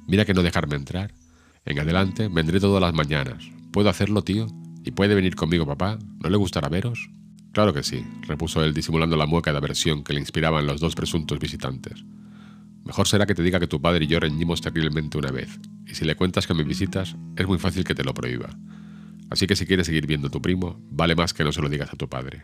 Mira 0.07 0.25
que 0.25 0.33
no 0.33 0.43
dejarme 0.43 0.75
entrar. 0.75 1.13
En 1.63 1.79
adelante 1.79 2.27
vendré 2.27 2.59
todas 2.59 2.81
las 2.81 2.93
mañanas. 2.93 3.45
¿Puedo 3.71 3.89
hacerlo, 3.89 4.21
tío? 4.23 4.47
¿Y 4.83 4.91
puede 4.91 5.15
venir 5.15 5.35
conmigo, 5.35 5.65
papá? 5.65 5.99
¿No 6.23 6.29
le 6.29 6.37
gustará 6.37 6.69
veros? 6.69 7.09
Claro 7.51 7.73
que 7.73 7.83
sí, 7.83 8.05
repuso 8.27 8.63
él 8.63 8.73
disimulando 8.73 9.17
la 9.17 9.25
mueca 9.25 9.51
de 9.51 9.57
aversión 9.57 10.03
que 10.03 10.13
le 10.13 10.19
inspiraban 10.19 10.65
los 10.65 10.79
dos 10.79 10.95
presuntos 10.95 11.39
visitantes. 11.39 12.03
Mejor 12.85 13.07
será 13.07 13.25
que 13.25 13.35
te 13.35 13.43
diga 13.43 13.59
que 13.59 13.67
tu 13.67 13.81
padre 13.81 14.05
y 14.05 14.07
yo 14.07 14.19
reñimos 14.19 14.61
terriblemente 14.61 15.17
una 15.17 15.31
vez, 15.31 15.59
y 15.85 15.93
si 15.93 16.05
le 16.05 16.15
cuentas 16.15 16.47
que 16.47 16.53
me 16.53 16.63
visitas, 16.63 17.15
es 17.35 17.47
muy 17.47 17.59
fácil 17.59 17.83
que 17.83 17.93
te 17.93 18.03
lo 18.03 18.13
prohíba. 18.13 18.49
Así 19.29 19.47
que 19.47 19.55
si 19.55 19.65
quieres 19.65 19.85
seguir 19.85 20.07
viendo 20.07 20.27
a 20.27 20.31
tu 20.31 20.41
primo, 20.41 20.81
vale 20.89 21.15
más 21.15 21.33
que 21.33 21.43
no 21.43 21.51
se 21.51 21.61
lo 21.61 21.69
digas 21.69 21.93
a 21.93 21.97
tu 21.97 22.09
padre. 22.09 22.43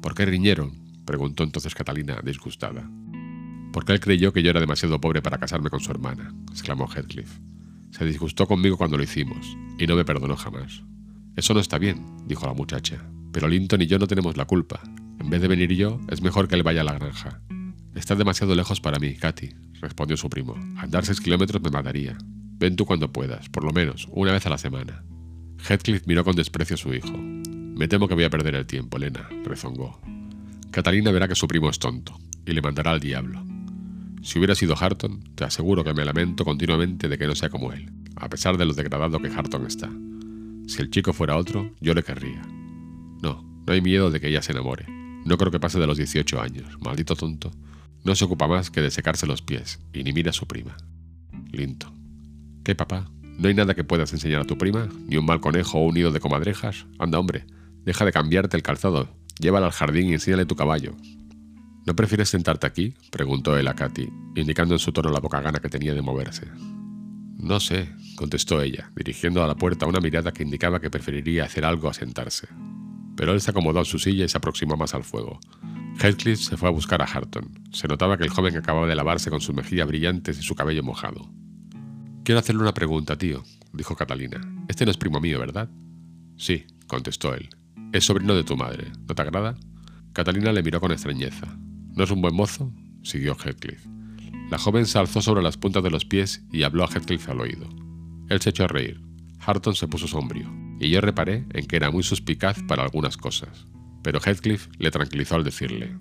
¿Por 0.00 0.14
qué 0.14 0.24
riñeron? 0.24 0.72
preguntó 1.04 1.44
entonces 1.44 1.74
Catalina, 1.74 2.20
disgustada. 2.24 2.88
Porque 3.72 3.92
él 3.92 4.00
creyó 4.00 4.32
que 4.32 4.42
yo 4.42 4.50
era 4.50 4.60
demasiado 4.60 5.00
pobre 5.00 5.20
para 5.20 5.38
casarme 5.38 5.68
con 5.68 5.80
su 5.80 5.90
hermana, 5.90 6.34
exclamó 6.50 6.88
Heathcliff. 6.88 7.38
Se 7.90 8.04
disgustó 8.04 8.46
conmigo 8.46 8.76
cuando 8.76 8.96
lo 8.96 9.02
hicimos, 9.02 9.56
y 9.78 9.86
no 9.86 9.96
me 9.96 10.04
perdonó 10.04 10.36
jamás. 10.36 10.82
Eso 11.36 11.52
no 11.52 11.60
está 11.60 11.78
bien, 11.78 12.04
dijo 12.26 12.46
la 12.46 12.54
muchacha, 12.54 13.04
pero 13.30 13.46
Linton 13.46 13.82
y 13.82 13.86
yo 13.86 13.98
no 13.98 14.06
tenemos 14.06 14.38
la 14.38 14.46
culpa. 14.46 14.80
En 15.20 15.28
vez 15.28 15.42
de 15.42 15.48
venir 15.48 15.70
yo, 15.74 16.00
es 16.08 16.22
mejor 16.22 16.48
que 16.48 16.54
él 16.54 16.62
vaya 16.62 16.80
a 16.80 16.84
la 16.84 16.94
granja. 16.94 17.42
Está 17.94 18.14
demasiado 18.14 18.54
lejos 18.54 18.80
para 18.80 18.98
mí, 18.98 19.14
Katy, 19.14 19.50
respondió 19.82 20.16
su 20.16 20.30
primo. 20.30 20.54
Andar 20.78 21.04
seis 21.04 21.20
kilómetros 21.20 21.62
me 21.62 21.70
mataría. 21.70 22.16
Ven 22.58 22.74
tú 22.74 22.86
cuando 22.86 23.12
puedas, 23.12 23.50
por 23.50 23.64
lo 23.64 23.72
menos, 23.72 24.08
una 24.12 24.32
vez 24.32 24.46
a 24.46 24.50
la 24.50 24.56
semana. 24.56 25.04
Heathcliff 25.68 26.06
miró 26.06 26.24
con 26.24 26.36
desprecio 26.36 26.74
a 26.74 26.78
su 26.78 26.94
hijo. 26.94 27.12
Me 27.16 27.86
temo 27.86 28.08
que 28.08 28.14
voy 28.14 28.24
a 28.24 28.30
perder 28.30 28.54
el 28.54 28.66
tiempo, 28.66 28.96
Elena, 28.96 29.28
rezongó. 29.44 30.00
Catalina 30.70 31.10
verá 31.10 31.28
que 31.28 31.34
su 31.34 31.46
primo 31.46 31.68
es 31.68 31.78
tonto, 31.78 32.18
y 32.46 32.52
le 32.52 32.62
mandará 32.62 32.92
al 32.92 33.00
diablo. 33.00 33.44
Si 34.22 34.38
hubiera 34.38 34.54
sido 34.54 34.74
Harton, 34.78 35.22
te 35.34 35.44
aseguro 35.44 35.84
que 35.84 35.92
me 35.92 36.04
lamento 36.04 36.46
continuamente 36.46 37.08
de 37.08 37.18
que 37.18 37.26
no 37.26 37.34
sea 37.34 37.50
como 37.50 37.72
él, 37.72 37.90
a 38.16 38.30
pesar 38.30 38.56
de 38.56 38.64
lo 38.64 38.72
degradado 38.72 39.20
que 39.20 39.28
Harton 39.28 39.66
está. 39.66 39.90
Si 40.66 40.82
el 40.82 40.90
chico 40.90 41.12
fuera 41.12 41.36
otro, 41.36 41.70
yo 41.80 41.94
le 41.94 42.02
querría. 42.02 42.42
No, 43.22 43.42
no 43.66 43.72
hay 43.72 43.80
miedo 43.80 44.10
de 44.10 44.20
que 44.20 44.28
ella 44.28 44.42
se 44.42 44.52
enamore. 44.52 44.86
No 45.24 45.38
creo 45.38 45.50
que 45.50 45.60
pase 45.60 45.78
de 45.78 45.86
los 45.86 45.96
18 45.96 46.40
años, 46.40 46.76
maldito 46.80 47.16
tonto. 47.16 47.50
No 48.04 48.14
se 48.14 48.24
ocupa 48.24 48.46
más 48.46 48.70
que 48.70 48.80
de 48.80 48.90
secarse 48.90 49.26
los 49.26 49.42
pies, 49.42 49.80
y 49.92 50.04
ni 50.04 50.12
mira 50.12 50.30
a 50.30 50.32
su 50.32 50.46
prima. 50.46 50.76
Linton. 51.50 51.92
¿Qué, 52.64 52.74
papá? 52.74 53.10
¿No 53.22 53.48
hay 53.48 53.54
nada 53.54 53.74
que 53.74 53.84
puedas 53.84 54.12
enseñar 54.12 54.42
a 54.42 54.44
tu 54.44 54.56
prima? 54.56 54.88
¿Ni 55.06 55.16
un 55.16 55.26
mal 55.26 55.40
conejo 55.40 55.78
o 55.78 55.86
un 55.86 55.94
nido 55.94 56.10
de 56.10 56.20
comadrejas? 56.20 56.86
Anda, 56.98 57.18
hombre, 57.18 57.44
deja 57.84 58.04
de 58.04 58.12
cambiarte 58.12 58.56
el 58.56 58.62
calzado, 58.62 59.08
llévala 59.38 59.66
al 59.66 59.72
jardín 59.72 60.08
y 60.08 60.14
enséñale 60.14 60.46
tu 60.46 60.56
caballo. 60.56 60.94
¿No 61.86 61.94
prefieres 61.94 62.28
sentarte 62.28 62.66
aquí? 62.66 62.94
preguntó 63.10 63.56
él 63.56 63.68
a 63.68 63.74
Katy, 63.74 64.08
indicando 64.34 64.74
en 64.74 64.80
su 64.80 64.92
tono 64.92 65.10
la 65.10 65.20
poca 65.20 65.40
gana 65.40 65.60
que 65.60 65.68
tenía 65.68 65.94
de 65.94 66.02
moverse. 66.02 66.46
No 67.46 67.60
sé, 67.60 67.88
contestó 68.16 68.60
ella, 68.60 68.90
dirigiendo 68.96 69.44
a 69.44 69.46
la 69.46 69.54
puerta 69.54 69.86
una 69.86 70.00
mirada 70.00 70.32
que 70.32 70.42
indicaba 70.42 70.80
que 70.80 70.90
preferiría 70.90 71.44
hacer 71.44 71.64
algo 71.64 71.88
a 71.88 71.94
sentarse. 71.94 72.48
pero 73.16 73.32
él 73.32 73.40
se 73.40 73.52
acomodó 73.52 73.78
en 73.78 73.84
su 73.84 73.98
silla 74.00 74.24
y 74.24 74.28
se 74.28 74.36
aproximó 74.36 74.76
más 74.76 74.94
al 74.94 75.04
fuego. 75.04 75.38
Heathcliff 76.02 76.40
se 76.40 76.56
fue 76.56 76.68
a 76.68 76.72
buscar 76.72 77.00
a 77.00 77.06
Harton. 77.06 77.62
Se 77.72 77.88
notaba 77.88 78.18
que 78.18 78.24
el 78.24 78.30
joven 78.30 78.56
acababa 78.56 78.86
de 78.86 78.96
lavarse 78.96 79.30
con 79.30 79.40
sus 79.40 79.54
mejillas 79.54 79.86
brillantes 79.86 80.38
y 80.38 80.42
su 80.42 80.54
cabello 80.54 80.82
mojado. 80.82 81.30
Quiero 82.24 82.40
hacerle 82.40 82.62
una 82.62 82.74
pregunta, 82.74 83.16
tío, 83.16 83.44
dijo 83.72 83.94
Catalina. 83.94 84.40
Este 84.68 84.84
no 84.84 84.90
es 84.90 84.98
primo 84.98 85.20
mío, 85.20 85.38
¿verdad? 85.38 85.70
Sí, 86.36 86.66
contestó 86.88 87.32
él. 87.32 87.48
Es 87.92 88.04
sobrino 88.04 88.34
de 88.34 88.44
tu 88.44 88.56
madre. 88.56 88.90
¿No 89.08 89.14
te 89.14 89.22
agrada? 89.22 89.56
Catalina 90.12 90.52
le 90.52 90.62
miró 90.64 90.80
con 90.80 90.92
extrañeza. 90.92 91.46
¿No 91.94 92.04
es 92.04 92.10
un 92.10 92.20
buen 92.20 92.34
mozo? 92.34 92.70
siguió 93.02 93.34
Heathcliff. 93.36 93.86
La 94.50 94.58
joven 94.58 94.86
se 94.86 94.98
alzó 94.98 95.20
sobre 95.20 95.42
las 95.42 95.56
puntas 95.56 95.82
de 95.82 95.90
los 95.90 96.04
pies 96.04 96.44
y 96.52 96.62
habló 96.62 96.84
a 96.84 96.88
Heathcliff 96.88 97.28
al 97.28 97.40
oído. 97.40 97.68
Él 98.28 98.40
se 98.40 98.50
echó 98.50 98.64
a 98.64 98.68
reír. 98.68 99.00
Harton 99.44 99.74
se 99.74 99.88
puso 99.88 100.06
sombrío, 100.06 100.48
y 100.80 100.90
yo 100.90 101.00
reparé 101.00 101.46
en 101.52 101.66
que 101.66 101.76
era 101.76 101.90
muy 101.90 102.02
suspicaz 102.02 102.62
para 102.66 102.82
algunas 102.82 103.16
cosas. 103.16 103.66
Pero 104.02 104.20
Heathcliff 104.20 104.68
le 104.78 104.90
tranquilizó 104.90 105.34
al 105.34 105.44
decirle: 105.44 105.96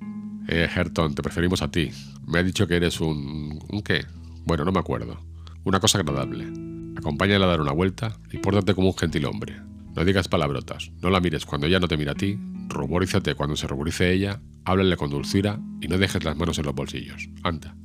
Eh, 0.47 0.69
Harton, 0.73 1.15
te 1.15 1.23
preferimos 1.23 1.61
a 1.61 1.71
ti. 1.71 1.89
Me 2.27 2.39
ha 2.39 2.43
dicho 2.43 2.67
que 2.67 2.75
eres 2.75 3.01
un. 3.01 3.59
¿Un 3.69 3.81
qué? 3.81 4.05
Bueno, 4.45 4.63
no 4.63 4.71
me 4.71 4.79
acuerdo. 4.79 5.19
Una 5.63 5.79
cosa 5.79 5.99
agradable. 5.99 6.45
Acompáñala 6.97 7.45
a 7.45 7.49
dar 7.49 7.61
una 7.61 7.71
vuelta 7.71 8.17
y 8.31 8.37
pórtate 8.37 8.75
como 8.75 8.89
un 8.89 8.97
gentil 8.97 9.25
hombre. 9.25 9.55
No 9.95 10.05
digas 10.05 10.27
palabrotas, 10.27 10.91
no 11.01 11.09
la 11.09 11.19
mires 11.19 11.45
cuando 11.45 11.67
ella 11.67 11.79
no 11.79 11.87
te 11.87 11.97
mira 11.97 12.11
a 12.11 12.15
ti, 12.15 12.37
ruborízate 12.67 13.33
cuando 13.35 13.55
se 13.55 13.65
ruborice 13.65 14.11
ella, 14.11 14.41
háblale 14.65 14.97
con 14.97 15.09
dulzura 15.09 15.59
y 15.81 15.87
no 15.87 15.97
dejes 15.97 16.23
las 16.25 16.35
manos 16.35 16.59
en 16.59 16.65
los 16.65 16.75
bolsillos. 16.75 17.29
Anda. 17.43 17.75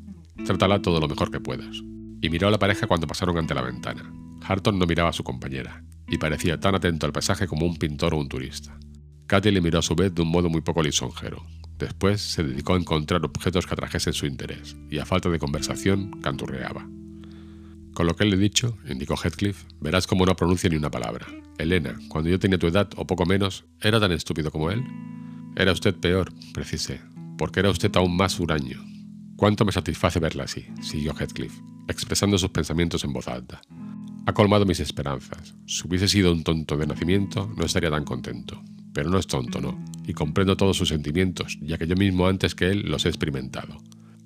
Trátala 0.45 0.83
todo 0.83 1.01
lo 1.01 1.09
mejor 1.09 1.31
que 1.31 1.41
puedas. 1.41 1.77
Y 2.21 2.29
miró 2.29 2.49
a 2.49 2.51
la 2.51 2.59
pareja 2.59 2.87
cuando 2.87 3.07
pasaron 3.07 3.39
ante 3.39 3.55
la 3.55 3.63
ventana. 3.63 4.13
Harton 4.43 4.79
no 4.79 4.87
miraba 4.87 5.11
a 5.11 5.13
su 5.13 5.23
compañera, 5.23 5.85
y 6.09 6.19
parecía 6.19 6.59
tan 6.59 6.75
atento 6.75 7.07
al 7.07 7.13
paisaje 7.13 7.47
como 7.47 7.67
un 7.67 7.77
pintor 7.77 8.15
o 8.15 8.19
un 8.19 8.29
turista. 8.29 8.79
Katy 9.27 9.51
le 9.53 9.61
miró 9.61 9.79
a 9.79 9.83
su 9.83 9.95
vez 9.95 10.15
de 10.15 10.23
un 10.23 10.29
modo 10.29 10.49
muy 10.49 10.61
poco 10.61 10.83
lisonjero. 10.83 11.45
Después 11.79 12.21
se 12.21 12.43
dedicó 12.43 12.75
a 12.75 12.79
encontrar 12.79 13.25
objetos 13.25 13.67
que 13.67 13.75
atrajesen 13.75 14.13
su 14.13 14.27
interés, 14.27 14.77
y 14.91 14.99
a 14.99 15.07
falta 15.07 15.31
de 15.31 15.39
conversación, 15.39 16.21
canturreaba. 16.21 16.87
Con 17.95 18.07
lo 18.07 18.17
que 18.17 18.25
le 18.25 18.37
he 18.37 18.39
dicho, 18.39 18.77
indicó 18.89 19.17
Heathcliff, 19.17 19.65
verás 19.81 20.07
cómo 20.07 20.27
no 20.27 20.37
pronuncia 20.37 20.69
ni 20.69 20.77
una 20.77 20.91
palabra. 20.91 21.27
Elena, 21.59 21.99
cuando 22.09 22.31
yo 22.31 22.39
tenía 22.39 22.59
tu 22.59 22.67
edad, 22.67 22.89
o 22.97 23.07
poco 23.07 23.25
menos, 23.25 23.65
¿era 23.81 24.01
tan 24.01 24.13
estúpido 24.13 24.51
como 24.51 24.71
él? 24.71 24.85
Era 25.57 25.73
usted 25.73 25.95
peor, 25.95 26.33
precisé, 26.53 27.01
porque 27.39 27.61
era 27.61 27.71
usted 27.71 27.95
aún 27.97 28.17
más 28.17 28.41
huraño. 28.41 28.90
Cuánto 29.41 29.65
me 29.65 29.73
satisface 29.73 30.21
verla 30.21 30.45
así, 30.45 30.67
siguió 30.83 31.15
Heathcliff, 31.15 31.63
expresando 31.89 32.37
sus 32.37 32.51
pensamientos 32.51 33.05
en 33.05 33.15
voz 33.15 33.27
alta. 33.27 33.63
Ha 34.27 34.35
colmado 34.35 34.67
mis 34.67 34.81
esperanzas. 34.81 35.55
Si 35.67 35.89
hubiese 35.89 36.09
sido 36.09 36.31
un 36.31 36.45
tonto 36.45 36.77
de 36.77 36.87
nacimiento, 36.87 37.51
no 37.57 37.65
estaría 37.65 37.91
tan 37.91 38.05
contento. 38.05 38.63
Pero 38.93 39.09
no 39.09 39.17
es 39.17 39.27
tonto, 39.27 39.63
no, 39.63 39.83
y 40.07 40.13
comprendo 40.13 40.59
todos 40.59 40.77
sus 40.77 40.91
sentimientos, 40.91 41.59
ya 41.63 41.79
que 41.79 41.87
yo 41.87 41.97
mismo 41.97 42.27
antes 42.27 42.55
que 42.55 42.67
él 42.67 42.83
los 42.83 43.07
he 43.07 43.09
experimentado. 43.09 43.79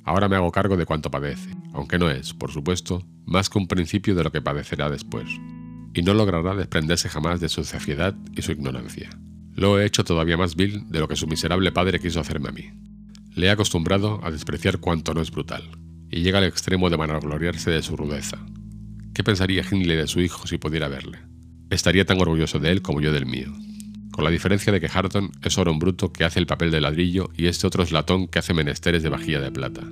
Ahora 0.03 0.29
me 0.29 0.35
hago 0.35 0.51
cargo 0.51 0.77
de 0.77 0.85
cuánto 0.85 1.13
padece, 1.13 1.51
aunque 1.75 1.97
no 1.97 2.11
es, 2.11 2.35
por 2.35 2.51
supuesto, 2.51 3.07
más 3.25 3.49
que 3.49 3.59
un 3.59 3.69
principio 3.69 4.17
de 4.17 4.25
lo 4.25 4.33
que 4.33 4.43
padecerá 4.43 4.91
después, 4.91 5.29
y 5.95 6.03
no 6.03 6.13
logrará 6.13 6.57
desprenderse 6.57 7.09
jamás 7.09 7.39
de 7.39 7.49
su 7.49 7.63
saciedad 7.63 8.17
y 8.37 8.43
su 8.43 8.51
ignorancia. 8.51 9.11
Lo 9.55 9.79
he 9.79 9.87
hecho 9.87 10.03
todavía 10.03 10.37
más 10.37 10.57
vil 10.57 10.91
de 10.91 10.99
lo 10.99 11.07
que 11.07 11.15
su 11.15 11.29
miserable 11.29 11.71
padre 11.71 12.01
quiso 12.01 12.19
hacerme 12.19 12.49
a 12.49 12.53
mí. 12.53 12.73
Le 13.35 13.47
he 13.47 13.51
acostumbrado 13.51 14.21
a 14.23 14.31
despreciar 14.31 14.79
cuanto 14.79 15.13
no 15.13 15.21
es 15.21 15.33
brutal, 15.33 15.65
y 16.09 16.23
llega 16.23 16.39
al 16.39 16.45
extremo 16.45 16.89
de 16.89 16.97
vanagloriarse 16.97 17.71
de 17.71 17.83
su 17.83 17.97
rudeza. 17.97 18.39
¿Qué 19.13 19.25
pensaría 19.25 19.65
Hindley 19.69 19.97
de 19.97 20.07
su 20.07 20.21
hijo 20.21 20.47
si 20.47 20.57
pudiera 20.57 20.87
verle? 20.87 21.19
Estaría 21.69 22.05
tan 22.05 22.21
orgulloso 22.21 22.61
de 22.61 22.71
él 22.71 22.83
como 22.83 23.01
yo 23.01 23.13
del 23.13 23.27
mío, 23.27 23.53
con 24.13 24.23
la 24.23 24.31
diferencia 24.31 24.73
de 24.73 24.81
que 24.81 24.89
Harton 24.93 25.33
es 25.43 25.59
oro 25.59 25.73
en 25.73 25.81
bruto 25.81 26.13
que 26.13 26.23
hace 26.23 26.39
el 26.39 26.47
papel 26.47 26.71
de 26.71 26.81
ladrillo 26.81 27.31
y 27.37 27.47
este 27.47 27.67
otro 27.67 27.83
es 27.83 27.91
latón 27.91 28.29
que 28.29 28.39
hace 28.39 28.55
menesteres 28.55 29.03
de 29.03 29.09
vajilla 29.09 29.41
de 29.41 29.51
plata. 29.51 29.83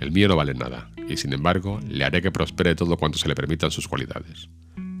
El 0.00 0.12
mío 0.12 0.28
no 0.28 0.36
vale 0.36 0.52
nada, 0.52 0.90
y 1.08 1.16
sin 1.16 1.32
embargo 1.32 1.80
le 1.88 2.04
haré 2.04 2.20
que 2.20 2.30
prospere 2.30 2.74
todo 2.74 2.98
cuanto 2.98 3.16
se 3.16 3.28
le 3.28 3.34
permitan 3.34 3.70
sus 3.70 3.88
cualidades. 3.88 4.50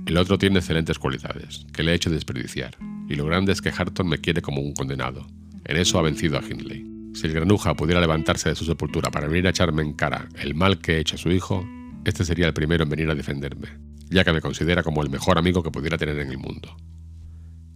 El 0.06 0.16
otro 0.16 0.38
tiene 0.38 0.60
excelentes 0.60 0.98
cualidades, 0.98 1.66
que 1.74 1.82
le 1.82 1.92
he 1.92 1.94
hecho 1.94 2.08
desperdiciar, 2.08 2.78
y 3.08 3.14
lo 3.14 3.26
grande 3.26 3.52
es 3.52 3.60
que 3.60 3.68
Harton 3.76 4.08
me 4.08 4.18
quiere 4.18 4.40
como 4.40 4.62
un 4.62 4.72
condenado. 4.72 5.26
En 5.66 5.76
eso 5.76 5.98
ha 5.98 6.02
vencido 6.02 6.38
a 6.38 6.42
Hindley. 6.42 6.99
Si 7.14 7.26
el 7.26 7.34
granuja 7.34 7.74
pudiera 7.74 8.00
levantarse 8.00 8.48
de 8.48 8.54
su 8.54 8.64
sepultura 8.64 9.10
para 9.10 9.26
venir 9.26 9.46
a 9.46 9.50
echarme 9.50 9.82
en 9.82 9.92
cara 9.94 10.28
el 10.38 10.54
mal 10.54 10.78
que 10.78 10.96
he 10.96 11.00
hecho 11.00 11.16
a 11.16 11.18
su 11.18 11.30
hijo, 11.30 11.66
este 12.04 12.24
sería 12.24 12.46
el 12.46 12.54
primero 12.54 12.84
en 12.84 12.90
venir 12.90 13.10
a 13.10 13.14
defenderme, 13.14 13.68
ya 14.08 14.24
que 14.24 14.32
me 14.32 14.40
considera 14.40 14.82
como 14.82 15.02
el 15.02 15.10
mejor 15.10 15.38
amigo 15.38 15.62
que 15.62 15.70
pudiera 15.70 15.98
tener 15.98 16.18
en 16.18 16.30
el 16.30 16.38
mundo. 16.38 16.76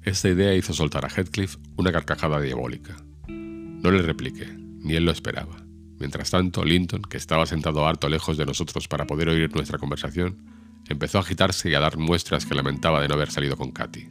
Esta 0.02 0.28
idea 0.28 0.54
hizo 0.54 0.72
soltar 0.72 1.04
a 1.04 1.08
Heathcliff 1.08 1.56
una 1.76 1.92
carcajada 1.92 2.40
diabólica. 2.40 2.96
No 3.26 3.90
le 3.90 4.02
repliqué, 4.02 4.46
ni 4.56 4.94
él 4.94 5.04
lo 5.04 5.12
esperaba. 5.12 5.56
Mientras 5.98 6.30
tanto, 6.30 6.64
Linton, 6.64 7.02
que 7.02 7.16
estaba 7.16 7.46
sentado 7.46 7.86
harto 7.86 8.08
lejos 8.08 8.36
de 8.36 8.46
nosotros 8.46 8.88
para 8.88 9.06
poder 9.06 9.28
oír 9.28 9.54
nuestra 9.54 9.78
conversación, 9.78 10.44
empezó 10.88 11.18
a 11.18 11.22
agitarse 11.22 11.70
y 11.70 11.74
a 11.74 11.80
dar 11.80 11.96
muestras 11.96 12.46
que 12.46 12.54
lamentaba 12.54 13.00
de 13.00 13.08
no 13.08 13.14
haber 13.14 13.30
salido 13.30 13.56
con 13.56 13.72
Katy. 13.72 14.08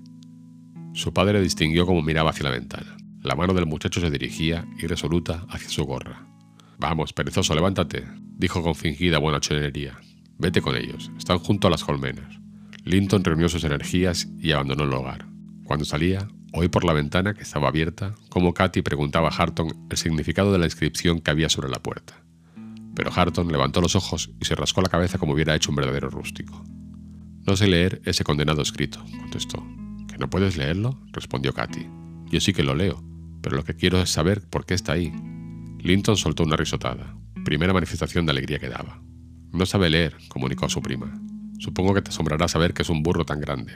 Su 0.93 1.13
padre 1.13 1.41
distinguió 1.41 1.85
cómo 1.85 2.01
miraba 2.01 2.31
hacia 2.31 2.43
la 2.43 2.51
ventana. 2.51 2.97
La 3.23 3.35
mano 3.35 3.53
del 3.53 3.65
muchacho 3.65 4.01
se 4.01 4.11
dirigía, 4.11 4.67
irresoluta, 4.77 5.45
hacia 5.49 5.69
su 5.69 5.85
gorra. 5.85 6.27
Vamos, 6.77 7.13
perezoso, 7.13 7.55
levántate, 7.55 8.05
dijo 8.37 8.61
con 8.61 8.75
fingida 8.75 9.17
buenachonería. 9.17 9.97
Vete 10.37 10.61
con 10.61 10.75
ellos, 10.75 11.09
están 11.17 11.39
junto 11.39 11.67
a 11.67 11.71
las 11.71 11.85
colmenas. 11.85 12.37
Linton 12.83 13.23
reunió 13.23 13.47
sus 13.47 13.63
energías 13.63 14.27
y 14.39 14.51
abandonó 14.51 14.83
el 14.83 14.93
hogar. 14.93 15.25
Cuando 15.63 15.85
salía, 15.85 16.27
oí 16.51 16.67
por 16.67 16.83
la 16.83 16.91
ventana, 16.91 17.33
que 17.33 17.43
estaba 17.43 17.69
abierta, 17.69 18.13
cómo 18.27 18.53
Katy 18.53 18.81
preguntaba 18.81 19.29
a 19.29 19.33
Harton 19.33 19.87
el 19.89 19.95
significado 19.95 20.51
de 20.51 20.57
la 20.59 20.65
inscripción 20.65 21.21
que 21.21 21.31
había 21.31 21.47
sobre 21.47 21.69
la 21.69 21.81
puerta. 21.81 22.21
Pero 22.93 23.09
Harton 23.15 23.47
levantó 23.47 23.79
los 23.79 23.95
ojos 23.95 24.31
y 24.41 24.43
se 24.43 24.55
rascó 24.55 24.81
la 24.81 24.89
cabeza 24.89 25.17
como 25.17 25.31
hubiera 25.31 25.55
hecho 25.55 25.71
un 25.71 25.77
verdadero 25.77 26.09
rústico. 26.09 26.61
No 27.47 27.55
sé 27.55 27.67
leer 27.67 28.01
ese 28.03 28.25
condenado 28.25 28.61
escrito, 28.61 29.01
contestó. 29.17 29.65
¿Que 30.09 30.17
no 30.17 30.29
puedes 30.29 30.57
leerlo? 30.57 30.99
respondió 31.13 31.53
Katy. 31.53 31.87
Yo 32.29 32.41
sí 32.41 32.51
que 32.51 32.63
lo 32.63 32.75
leo, 32.75 33.01
pero 33.43 33.57
lo 33.57 33.63
que 33.63 33.75
quiero 33.75 34.01
es 34.01 34.09
saber 34.09 34.41
por 34.41 34.65
qué 34.65 34.73
está 34.73 34.93
ahí. 34.93 35.13
Linton 35.79 36.17
soltó 36.17 36.43
una 36.43 36.55
risotada, 36.55 37.15
primera 37.43 37.73
manifestación 37.73 38.25
de 38.25 38.31
alegría 38.31 38.57
que 38.57 38.69
daba. 38.69 39.01
No 39.51 39.67
sabe 39.67 39.89
leer, 39.89 40.15
comunicó 40.29 40.65
a 40.65 40.69
su 40.69 40.81
prima. 40.81 41.13
Supongo 41.59 41.93
que 41.93 42.01
te 42.01 42.09
asombrará 42.09 42.47
saber 42.47 42.73
que 42.73 42.81
es 42.81 42.89
un 42.89 43.03
burro 43.03 43.25
tan 43.25 43.39
grande. 43.39 43.73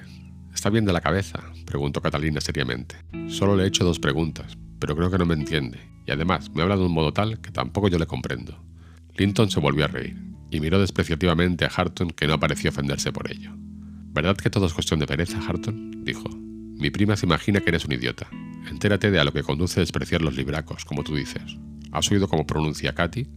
¿Está 0.53 0.69
bien 0.71 0.85
de 0.85 0.93
la 0.93 1.01
cabeza? 1.01 1.43
preguntó 1.65 2.01
Catalina 2.01 2.41
seriamente. 2.41 2.95
Solo 3.27 3.55
le 3.55 3.63
he 3.63 3.67
hecho 3.67 3.83
dos 3.83 3.99
preguntas, 3.99 4.57
pero 4.79 4.95
creo 4.95 5.11
que 5.11 5.17
no 5.17 5.25
me 5.25 5.35
entiende, 5.35 5.79
y 6.07 6.11
además 6.11 6.49
me 6.55 6.63
habla 6.63 6.77
de 6.77 6.85
un 6.85 6.93
modo 6.93 7.13
tal 7.13 7.39
que 7.41 7.51
tampoco 7.51 7.89
yo 7.89 7.99
le 7.99 8.07
comprendo. 8.07 8.63
Linton 9.17 9.51
se 9.51 9.59
volvió 9.59 9.85
a 9.85 9.89
reír, 9.89 10.17
y 10.49 10.59
miró 10.61 10.79
despreciativamente 10.79 11.65
a 11.65 11.71
Harton 11.75 12.11
que 12.11 12.27
no 12.27 12.39
pareció 12.39 12.69
ofenderse 12.69 13.11
por 13.11 13.29
ello. 13.29 13.51
¿Verdad 14.13 14.37
que 14.37 14.49
todo 14.49 14.65
es 14.65 14.73
cuestión 14.73 14.99
de 14.99 15.07
pereza, 15.07 15.39
Harton? 15.45 16.03
dijo. 16.03 16.29
Mi 16.29 16.89
prima 16.89 17.17
se 17.17 17.25
imagina 17.25 17.59
que 17.59 17.69
eres 17.69 17.85
un 17.85 17.91
idiota. 17.91 18.27
Entérate 18.69 19.11
de 19.11 19.19
a 19.19 19.23
lo 19.23 19.33
que 19.33 19.43
conduce 19.43 19.79
despreciar 19.79 20.21
los 20.21 20.35
libracos, 20.35 20.85
como 20.85 21.03
tú 21.03 21.15
dices. 21.15 21.57
¿Has 21.91 22.11
oído 22.11 22.27
cómo 22.27 22.45
pronuncia 22.45 22.93
Katy? 22.93 23.27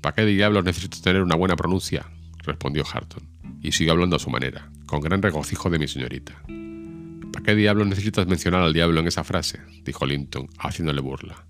¿Para 0.00 0.14
qué 0.14 0.24
diablos 0.24 0.64
necesito 0.64 1.00
tener 1.00 1.22
una 1.22 1.36
buena 1.36 1.56
pronuncia? 1.56 2.06
respondió 2.44 2.84
Harton 2.90 3.28
y 3.62 3.72
siguió 3.72 3.92
hablando 3.92 4.16
a 4.16 4.20
su 4.20 4.30
manera, 4.30 4.70
con 4.86 5.00
gran 5.00 5.22
regocijo 5.22 5.70
de 5.70 5.78
mi 5.78 5.88
señorita. 5.88 6.42
¿Para 7.32 7.44
qué 7.44 7.54
diablo 7.54 7.84
necesitas 7.84 8.26
mencionar 8.26 8.62
al 8.62 8.72
diablo 8.72 9.00
en 9.00 9.08
esa 9.08 9.24
frase? 9.24 9.60
dijo 9.84 10.06
Linton, 10.06 10.48
haciéndole 10.58 11.00
burla. 11.00 11.46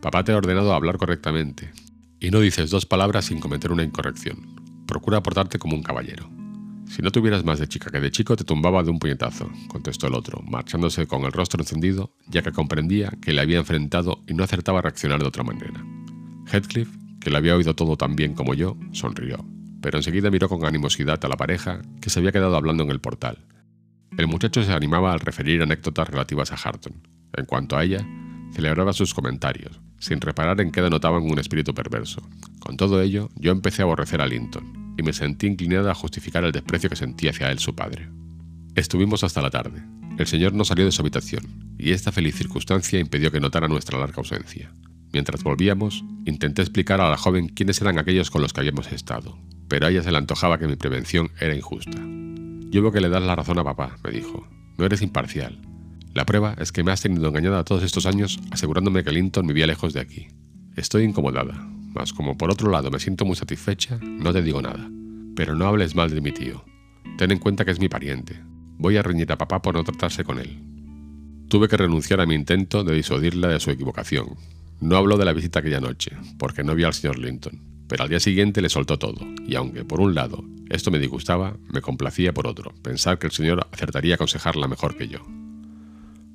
Papá 0.00 0.24
te 0.24 0.32
ha 0.32 0.36
ordenado 0.36 0.74
hablar 0.74 0.98
correctamente, 0.98 1.72
y 2.20 2.30
no 2.30 2.40
dices 2.40 2.70
dos 2.70 2.86
palabras 2.86 3.26
sin 3.26 3.40
cometer 3.40 3.72
una 3.72 3.82
incorrección. 3.82 4.84
Procura 4.86 5.22
portarte 5.22 5.58
como 5.58 5.76
un 5.76 5.82
caballero. 5.82 6.28
Si 6.88 7.02
no 7.02 7.10
tuvieras 7.10 7.44
más 7.44 7.58
de 7.58 7.68
chica 7.68 7.90
que 7.90 8.00
de 8.00 8.10
chico, 8.10 8.36
te 8.36 8.44
tumbaba 8.44 8.82
de 8.82 8.90
un 8.90 8.98
puñetazo, 8.98 9.50
contestó 9.68 10.06
el 10.06 10.14
otro, 10.14 10.42
marchándose 10.42 11.06
con 11.06 11.24
el 11.24 11.32
rostro 11.32 11.60
encendido, 11.60 12.14
ya 12.28 12.42
que 12.42 12.52
comprendía 12.52 13.12
que 13.22 13.32
le 13.32 13.40
había 13.40 13.58
enfrentado 13.58 14.22
y 14.26 14.34
no 14.34 14.44
acertaba 14.44 14.80
a 14.80 14.82
reaccionar 14.82 15.20
de 15.20 15.26
otra 15.26 15.42
manera. 15.42 15.84
Heathcliff, 16.52 16.88
que 17.20 17.30
le 17.30 17.38
había 17.38 17.56
oído 17.56 17.74
todo 17.74 17.96
tan 17.96 18.16
bien 18.16 18.34
como 18.34 18.54
yo, 18.54 18.76
sonrió 18.92 19.44
pero 19.84 19.98
enseguida 19.98 20.30
miró 20.30 20.48
con 20.48 20.64
animosidad 20.64 21.22
a 21.22 21.28
la 21.28 21.36
pareja 21.36 21.82
que 22.00 22.08
se 22.08 22.18
había 22.18 22.32
quedado 22.32 22.56
hablando 22.56 22.84
en 22.84 22.90
el 22.90 23.02
portal. 23.02 23.44
El 24.16 24.28
muchacho 24.28 24.62
se 24.62 24.72
animaba 24.72 25.12
al 25.12 25.20
referir 25.20 25.60
anécdotas 25.60 26.08
relativas 26.08 26.52
a 26.52 26.54
Harton. 26.54 27.06
En 27.34 27.44
cuanto 27.44 27.76
a 27.76 27.84
ella, 27.84 27.98
celebraba 28.54 28.94
sus 28.94 29.12
comentarios, 29.12 29.78
sin 29.98 30.22
reparar 30.22 30.58
en 30.62 30.72
qué 30.72 30.80
denotaban 30.80 31.30
un 31.30 31.38
espíritu 31.38 31.74
perverso. 31.74 32.22
Con 32.60 32.78
todo 32.78 33.02
ello, 33.02 33.28
yo 33.36 33.52
empecé 33.52 33.82
a 33.82 33.84
aborrecer 33.84 34.22
a 34.22 34.26
Linton, 34.26 34.83
y 34.96 35.02
me 35.02 35.12
sentí 35.12 35.46
inclinada 35.46 35.90
a 35.90 35.94
justificar 35.94 36.44
el 36.44 36.52
desprecio 36.52 36.90
que 36.90 36.96
sentía 36.96 37.30
hacia 37.30 37.50
él 37.50 37.58
su 37.58 37.74
padre. 37.74 38.08
Estuvimos 38.74 39.24
hasta 39.24 39.42
la 39.42 39.50
tarde. 39.50 39.82
El 40.18 40.26
señor 40.26 40.52
no 40.52 40.64
salió 40.64 40.84
de 40.84 40.92
su 40.92 41.02
habitación, 41.02 41.74
y 41.78 41.92
esta 41.92 42.12
feliz 42.12 42.36
circunstancia 42.36 43.00
impidió 43.00 43.30
que 43.32 43.40
notara 43.40 43.68
nuestra 43.68 43.98
larga 43.98 44.18
ausencia. 44.18 44.72
Mientras 45.12 45.42
volvíamos, 45.42 46.04
intenté 46.24 46.62
explicar 46.62 47.00
a 47.00 47.08
la 47.08 47.16
joven 47.16 47.48
quiénes 47.48 47.80
eran 47.80 47.98
aquellos 47.98 48.30
con 48.30 48.42
los 48.42 48.52
que 48.52 48.60
habíamos 48.60 48.90
estado, 48.92 49.38
pero 49.68 49.86
a 49.86 49.90
ella 49.90 50.02
se 50.02 50.10
le 50.10 50.18
antojaba 50.18 50.58
que 50.58 50.66
mi 50.66 50.76
prevención 50.76 51.30
era 51.40 51.54
injusta. 51.54 51.98
Yo 52.70 52.82
veo 52.82 52.92
que 52.92 53.00
le 53.00 53.08
das 53.08 53.22
la 53.22 53.36
razón 53.36 53.58
a 53.58 53.64
papá, 53.64 53.96
me 54.02 54.10
dijo. 54.10 54.48
No 54.76 54.84
eres 54.84 55.02
imparcial. 55.02 55.60
La 56.14 56.26
prueba 56.26 56.54
es 56.58 56.72
que 56.72 56.82
me 56.82 56.92
has 56.92 57.00
tenido 57.00 57.28
engañada 57.28 57.64
todos 57.64 57.82
estos 57.82 58.06
años 58.06 58.40
asegurándome 58.50 59.04
que 59.04 59.12
Linton 59.12 59.46
vivía 59.46 59.66
lejos 59.66 59.92
de 59.92 60.00
aquí. 60.00 60.28
Estoy 60.76 61.04
incomodada, 61.04 61.68
mas 61.94 62.12
como 62.12 62.36
por 62.36 62.50
otro 62.50 62.70
lado 62.70 62.90
me 62.90 62.98
siento 62.98 63.24
muy 63.24 63.36
satisfecha, 63.36 63.98
no 64.02 64.32
te 64.32 64.42
digo 64.42 64.60
nada. 64.60 64.90
Pero 65.36 65.54
no 65.54 65.66
hables 65.66 65.94
mal 65.94 66.10
de 66.10 66.20
mi 66.20 66.32
tío. 66.32 66.64
Ten 67.16 67.30
en 67.30 67.38
cuenta 67.38 67.64
que 67.64 67.70
es 67.70 67.80
mi 67.80 67.88
pariente. 67.88 68.40
Voy 68.78 68.96
a 68.96 69.02
reñir 69.02 69.30
a 69.32 69.38
papá 69.38 69.62
por 69.62 69.74
no 69.74 69.84
tratarse 69.84 70.24
con 70.24 70.38
él. 70.38 70.60
Tuve 71.48 71.68
que 71.68 71.76
renunciar 71.76 72.20
a 72.20 72.26
mi 72.26 72.34
intento 72.34 72.82
de 72.82 72.94
disuadirla 72.94 73.48
de 73.48 73.60
su 73.60 73.70
equivocación. 73.70 74.36
No 74.80 74.96
habló 74.96 75.16
de 75.16 75.24
la 75.24 75.32
visita 75.32 75.60
aquella 75.60 75.80
noche, 75.80 76.16
porque 76.38 76.64
no 76.64 76.74
vio 76.74 76.86
al 76.86 76.94
señor 76.94 77.18
Linton, 77.18 77.60
pero 77.88 78.02
al 78.02 78.08
día 78.08 78.20
siguiente 78.20 78.60
le 78.60 78.68
soltó 78.68 78.98
todo, 78.98 79.20
y 79.46 79.54
aunque 79.54 79.84
por 79.84 80.00
un 80.00 80.14
lado 80.14 80.44
esto 80.70 80.90
me 80.90 80.98
disgustaba, 80.98 81.56
me 81.72 81.80
complacía 81.80 82.32
por 82.34 82.46
otro, 82.46 82.74
pensar 82.82 83.18
que 83.18 83.26
el 83.26 83.32
señor 83.32 83.68
acertaría 83.70 84.14
a 84.14 84.16
aconsejarla 84.16 84.66
mejor 84.66 84.96
que 84.96 85.08
yo. 85.08 85.20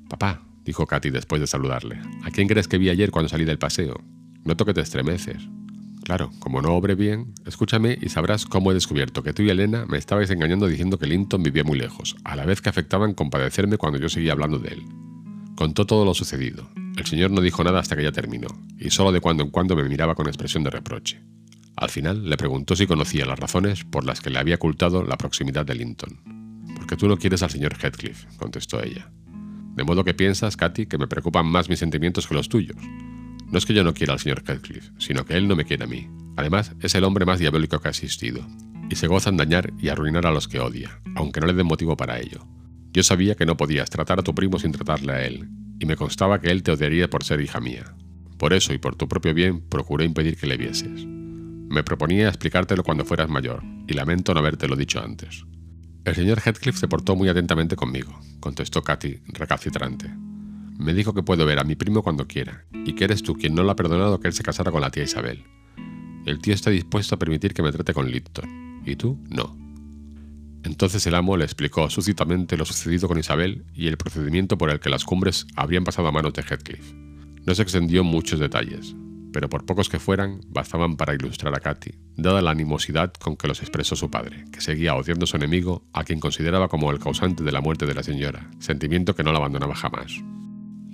Papá, 0.08 0.42
dijo 0.64 0.86
Katy 0.86 1.10
después 1.10 1.40
de 1.40 1.46
saludarle, 1.46 2.00
¿a 2.24 2.30
quién 2.30 2.48
crees 2.48 2.68
que 2.68 2.78
vi 2.78 2.88
ayer 2.88 3.10
cuando 3.10 3.28
salí 3.28 3.44
del 3.44 3.58
paseo? 3.58 4.00
Noto 4.44 4.64
que 4.64 4.74
te 4.74 4.80
estremeces. 4.80 5.48
Claro, 6.04 6.30
como 6.38 6.62
no 6.62 6.74
obre 6.74 6.94
bien, 6.94 7.34
escúchame 7.46 7.98
y 8.00 8.08
sabrás 8.08 8.46
cómo 8.46 8.70
he 8.70 8.74
descubierto 8.74 9.22
que 9.22 9.32
tú 9.32 9.42
y 9.42 9.50
Elena 9.50 9.84
me 9.86 9.98
estabais 9.98 10.30
engañando 10.30 10.66
diciendo 10.66 10.98
que 10.98 11.06
Linton 11.06 11.42
vivía 11.42 11.62
muy 11.62 11.78
lejos, 11.78 12.16
a 12.24 12.36
la 12.36 12.46
vez 12.46 12.60
que 12.60 12.68
afectaban 12.68 13.14
compadecerme 13.14 13.76
cuando 13.76 13.98
yo 13.98 14.08
seguía 14.08 14.32
hablando 14.32 14.58
de 14.58 14.70
él. 14.70 14.82
Contó 15.56 15.86
todo 15.86 16.04
lo 16.04 16.14
sucedido. 16.14 16.68
El 16.96 17.06
señor 17.06 17.30
no 17.30 17.40
dijo 17.40 17.62
nada 17.62 17.80
hasta 17.80 17.96
que 17.96 18.02
ya 18.02 18.12
terminó, 18.12 18.48
y 18.78 18.90
solo 18.90 19.12
de 19.12 19.20
cuando 19.20 19.44
en 19.44 19.50
cuando 19.50 19.76
me 19.76 19.84
miraba 19.84 20.14
con 20.14 20.26
expresión 20.26 20.64
de 20.64 20.70
reproche. 20.70 21.20
Al 21.76 21.90
final 21.90 22.28
le 22.28 22.36
preguntó 22.36 22.76
si 22.76 22.86
conocía 22.86 23.26
las 23.26 23.38
razones 23.38 23.84
por 23.84 24.04
las 24.04 24.20
que 24.20 24.30
le 24.30 24.38
había 24.38 24.56
ocultado 24.56 25.02
la 25.02 25.16
proximidad 25.16 25.64
de 25.64 25.74
Linton. 25.74 26.18
Porque 26.76 26.96
tú 26.96 27.08
no 27.08 27.18
quieres 27.18 27.42
al 27.42 27.50
señor 27.50 27.76
Heathcliff, 27.80 28.24
contestó 28.36 28.82
ella. 28.82 29.10
De 29.76 29.84
modo 29.84 30.02
que 30.02 30.14
piensas, 30.14 30.56
Katy, 30.56 30.86
que 30.86 30.98
me 30.98 31.06
preocupan 31.06 31.46
más 31.46 31.68
mis 31.68 31.78
sentimientos 31.78 32.26
que 32.26 32.34
los 32.34 32.48
tuyos. 32.48 32.76
No 33.50 33.58
es 33.58 33.66
que 33.66 33.74
yo 33.74 33.82
no 33.82 33.94
quiera 33.94 34.12
al 34.12 34.20
señor 34.20 34.42
Heathcliff, 34.46 34.90
sino 34.98 35.24
que 35.24 35.36
él 35.36 35.48
no 35.48 35.56
me 35.56 35.64
quiere 35.64 35.84
a 35.84 35.88
mí. 35.88 36.08
Además, 36.36 36.72
es 36.80 36.94
el 36.94 37.04
hombre 37.04 37.26
más 37.26 37.38
diabólico 37.38 37.80
que 37.80 37.88
ha 37.88 37.90
existido, 37.90 38.46
y 38.88 38.96
se 38.96 39.08
goza 39.08 39.30
en 39.30 39.36
dañar 39.36 39.72
y 39.78 39.88
arruinar 39.88 40.26
a 40.26 40.30
los 40.30 40.46
que 40.46 40.60
odia, 40.60 41.00
aunque 41.16 41.40
no 41.40 41.46
le 41.46 41.54
den 41.54 41.66
motivo 41.66 41.96
para 41.96 42.20
ello. 42.20 42.46
Yo 42.92 43.02
sabía 43.02 43.34
que 43.34 43.46
no 43.46 43.56
podías 43.56 43.90
tratar 43.90 44.20
a 44.20 44.22
tu 44.22 44.34
primo 44.34 44.58
sin 44.58 44.72
tratarle 44.72 45.12
a 45.12 45.24
él, 45.26 45.48
y 45.80 45.86
me 45.86 45.96
constaba 45.96 46.40
que 46.40 46.50
él 46.50 46.62
te 46.62 46.72
odiaría 46.72 47.10
por 47.10 47.24
ser 47.24 47.40
hija 47.40 47.60
mía. 47.60 47.94
Por 48.38 48.52
eso 48.52 48.72
y 48.72 48.78
por 48.78 48.96
tu 48.96 49.08
propio 49.08 49.34
bien 49.34 49.60
procuré 49.60 50.04
impedir 50.04 50.36
que 50.36 50.46
le 50.46 50.56
vieses. 50.56 51.04
Me 51.04 51.84
proponía 51.84 52.28
explicártelo 52.28 52.82
cuando 52.82 53.04
fueras 53.04 53.28
mayor, 53.28 53.62
y 53.86 53.94
lamento 53.94 54.32
no 54.32 54.40
habértelo 54.40 54.76
dicho 54.76 55.00
antes. 55.02 55.44
El 56.04 56.14
señor 56.14 56.40
Heathcliff 56.40 56.78
se 56.78 56.88
portó 56.88 57.16
muy 57.16 57.28
atentamente 57.28 57.76
conmigo, 57.76 58.18
contestó 58.40 58.82
Katy, 58.82 59.20
recalcitrante. 59.28 60.10
Me 60.80 60.94
dijo 60.94 61.12
que 61.12 61.22
puedo 61.22 61.44
ver 61.44 61.58
a 61.58 61.64
mi 61.64 61.76
primo 61.76 62.02
cuando 62.02 62.26
quiera, 62.26 62.64
y 62.72 62.94
que 62.94 63.04
eres 63.04 63.22
tú 63.22 63.34
quien 63.34 63.54
no 63.54 63.62
le 63.62 63.70
ha 63.70 63.76
perdonado 63.76 64.18
que 64.18 64.28
él 64.28 64.32
se 64.32 64.42
casara 64.42 64.72
con 64.72 64.80
la 64.80 64.90
tía 64.90 65.02
Isabel. 65.02 65.44
El 66.24 66.38
tío 66.38 66.54
está 66.54 66.70
dispuesto 66.70 67.14
a 67.14 67.18
permitir 67.18 67.52
que 67.52 67.62
me 67.62 67.70
trate 67.70 67.92
con 67.92 68.10
Lipton, 68.10 68.80
y 68.86 68.96
tú 68.96 69.18
no. 69.28 69.58
Entonces 70.64 71.06
el 71.06 71.14
amo 71.14 71.36
le 71.36 71.44
explicó 71.44 71.90
súcitamente 71.90 72.56
lo 72.56 72.64
sucedido 72.64 73.08
con 73.08 73.18
Isabel 73.18 73.66
y 73.74 73.88
el 73.88 73.98
procedimiento 73.98 74.56
por 74.56 74.70
el 74.70 74.80
que 74.80 74.88
las 74.88 75.04
cumbres 75.04 75.46
habrían 75.54 75.84
pasado 75.84 76.08
a 76.08 76.12
manos 76.12 76.32
de 76.32 76.42
Heathcliff. 76.42 76.92
No 77.44 77.54
se 77.54 77.62
extendió 77.62 78.00
en 78.00 78.06
muchos 78.06 78.40
detalles, 78.40 78.94
pero 79.34 79.50
por 79.50 79.66
pocos 79.66 79.90
que 79.90 79.98
fueran, 79.98 80.40
bastaban 80.48 80.96
para 80.96 81.14
ilustrar 81.14 81.54
a 81.54 81.60
Katy, 81.60 81.90
dada 82.16 82.40
la 82.40 82.52
animosidad 82.52 83.12
con 83.12 83.36
que 83.36 83.48
los 83.48 83.60
expresó 83.60 83.96
su 83.96 84.10
padre, 84.10 84.46
que 84.50 84.62
seguía 84.62 84.94
odiando 84.94 85.24
a 85.24 85.26
su 85.26 85.36
enemigo, 85.36 85.84
a 85.92 86.04
quien 86.04 86.20
consideraba 86.20 86.68
como 86.68 86.90
el 86.90 86.98
causante 86.98 87.44
de 87.44 87.52
la 87.52 87.60
muerte 87.60 87.84
de 87.84 87.94
la 87.94 88.02
señora, 88.02 88.50
sentimiento 88.58 89.14
que 89.14 89.22
no 89.22 89.32
la 89.32 89.38
abandonaba 89.38 89.74
jamás. 89.74 90.22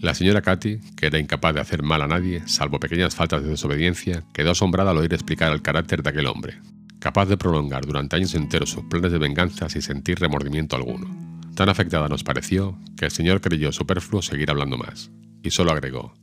La 0.01 0.15
señora 0.15 0.43
Katy, 0.43 0.79
que 0.97 1.07
era 1.07 1.19
incapaz 1.19 1.55
de 1.55 1.61
hacer 1.61 1.83
mal 1.83 2.03
a 2.03 2.07
nadie, 2.07 2.43
salvo 2.47 2.79
pequeñas 2.79 3.15
faltas 3.15 3.43
de 3.43 3.49
desobediencia, 3.49 4.25
quedó 4.35 4.51
asombrada 4.51 4.91
al 4.91 4.99
oír 4.99 5.13
explicar 5.15 5.53
el 5.53 5.63
carácter 5.63 6.03
de 6.03 6.11
aquel 6.11 6.27
hombre, 6.27 6.61
capaz 6.99 7.27
de 7.27 7.39
prolongar 7.39 7.87
durante 7.87 8.17
años 8.17 8.35
enteros 8.35 8.71
sus 8.71 8.85
planes 8.85 9.13
de 9.13 9.19
venganza 9.19 9.69
sin 9.71 9.83
sentir 9.83 10.19
remordimiento 10.19 10.77
alguno. 10.77 11.09
Tan 11.55 11.71
afectada 11.71 12.09
nos 12.09 12.25
pareció 12.25 12.79
que 12.99 13.07
el 13.07 13.11
señor 13.11 13.41
creyó 13.41 13.73
superfluo 13.73 14.21
seguir 14.21 14.51
hablando 14.51 14.77
más, 14.77 15.11
y 15.43 15.51
solo 15.51 15.73
agregó, 15.73 16.15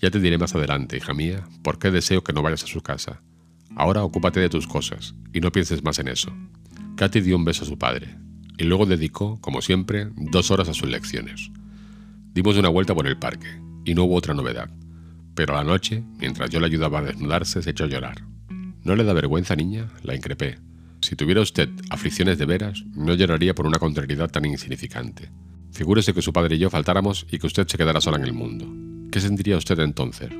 ya 0.00 0.10
te 0.10 0.20
diré 0.20 0.38
más 0.38 0.54
adelante, 0.54 0.96
hija 0.96 1.12
mía, 1.12 1.44
por 1.62 1.78
qué 1.78 1.90
deseo 1.90 2.22
que 2.22 2.32
no 2.32 2.42
vayas 2.42 2.64
a 2.64 2.68
su 2.68 2.80
casa. 2.82 3.20
Ahora 3.76 4.04
ocúpate 4.04 4.40
de 4.40 4.48
tus 4.48 4.66
cosas 4.66 5.14
y 5.32 5.40
no 5.40 5.52
pienses 5.52 5.82
más 5.82 5.98
en 5.98 6.08
eso. 6.08 6.32
Katy 6.96 7.20
dio 7.20 7.36
un 7.36 7.44
beso 7.44 7.64
a 7.64 7.68
su 7.68 7.78
padre 7.78 8.16
y 8.56 8.64
luego 8.64 8.86
dedicó, 8.86 9.40
como 9.40 9.60
siempre, 9.60 10.08
dos 10.16 10.50
horas 10.50 10.68
a 10.68 10.74
sus 10.74 10.88
lecciones. 10.88 11.50
Dimos 12.38 12.56
una 12.56 12.68
vuelta 12.68 12.94
por 12.94 13.08
el 13.08 13.18
parque 13.18 13.48
y 13.84 13.94
no 13.94 14.04
hubo 14.04 14.14
otra 14.14 14.32
novedad. 14.32 14.70
Pero 15.34 15.54
a 15.54 15.56
la 15.56 15.68
noche, 15.68 16.04
mientras 16.20 16.48
yo 16.50 16.60
le 16.60 16.66
ayudaba 16.66 17.00
a 17.00 17.02
desnudarse, 17.02 17.60
se 17.60 17.70
echó 17.70 17.82
a 17.82 17.88
llorar. 17.88 18.22
¿No 18.84 18.94
le 18.94 19.02
da 19.02 19.12
vergüenza, 19.12 19.56
niña? 19.56 19.88
La 20.04 20.14
increpé. 20.14 20.56
Si 21.00 21.16
tuviera 21.16 21.40
usted 21.40 21.68
aflicciones 21.90 22.38
de 22.38 22.46
veras, 22.46 22.84
no 22.94 23.14
lloraría 23.14 23.56
por 23.56 23.66
una 23.66 23.80
contrariedad 23.80 24.30
tan 24.30 24.44
insignificante. 24.44 25.32
Figúrese 25.72 26.14
que 26.14 26.22
su 26.22 26.32
padre 26.32 26.54
y 26.54 26.58
yo 26.60 26.70
faltáramos 26.70 27.26
y 27.28 27.40
que 27.40 27.48
usted 27.48 27.66
se 27.66 27.76
quedara 27.76 28.00
sola 28.00 28.18
en 28.18 28.24
el 28.26 28.34
mundo. 28.34 28.72
¿Qué 29.10 29.18
sentiría 29.18 29.56
usted 29.56 29.80
entonces? 29.80 30.30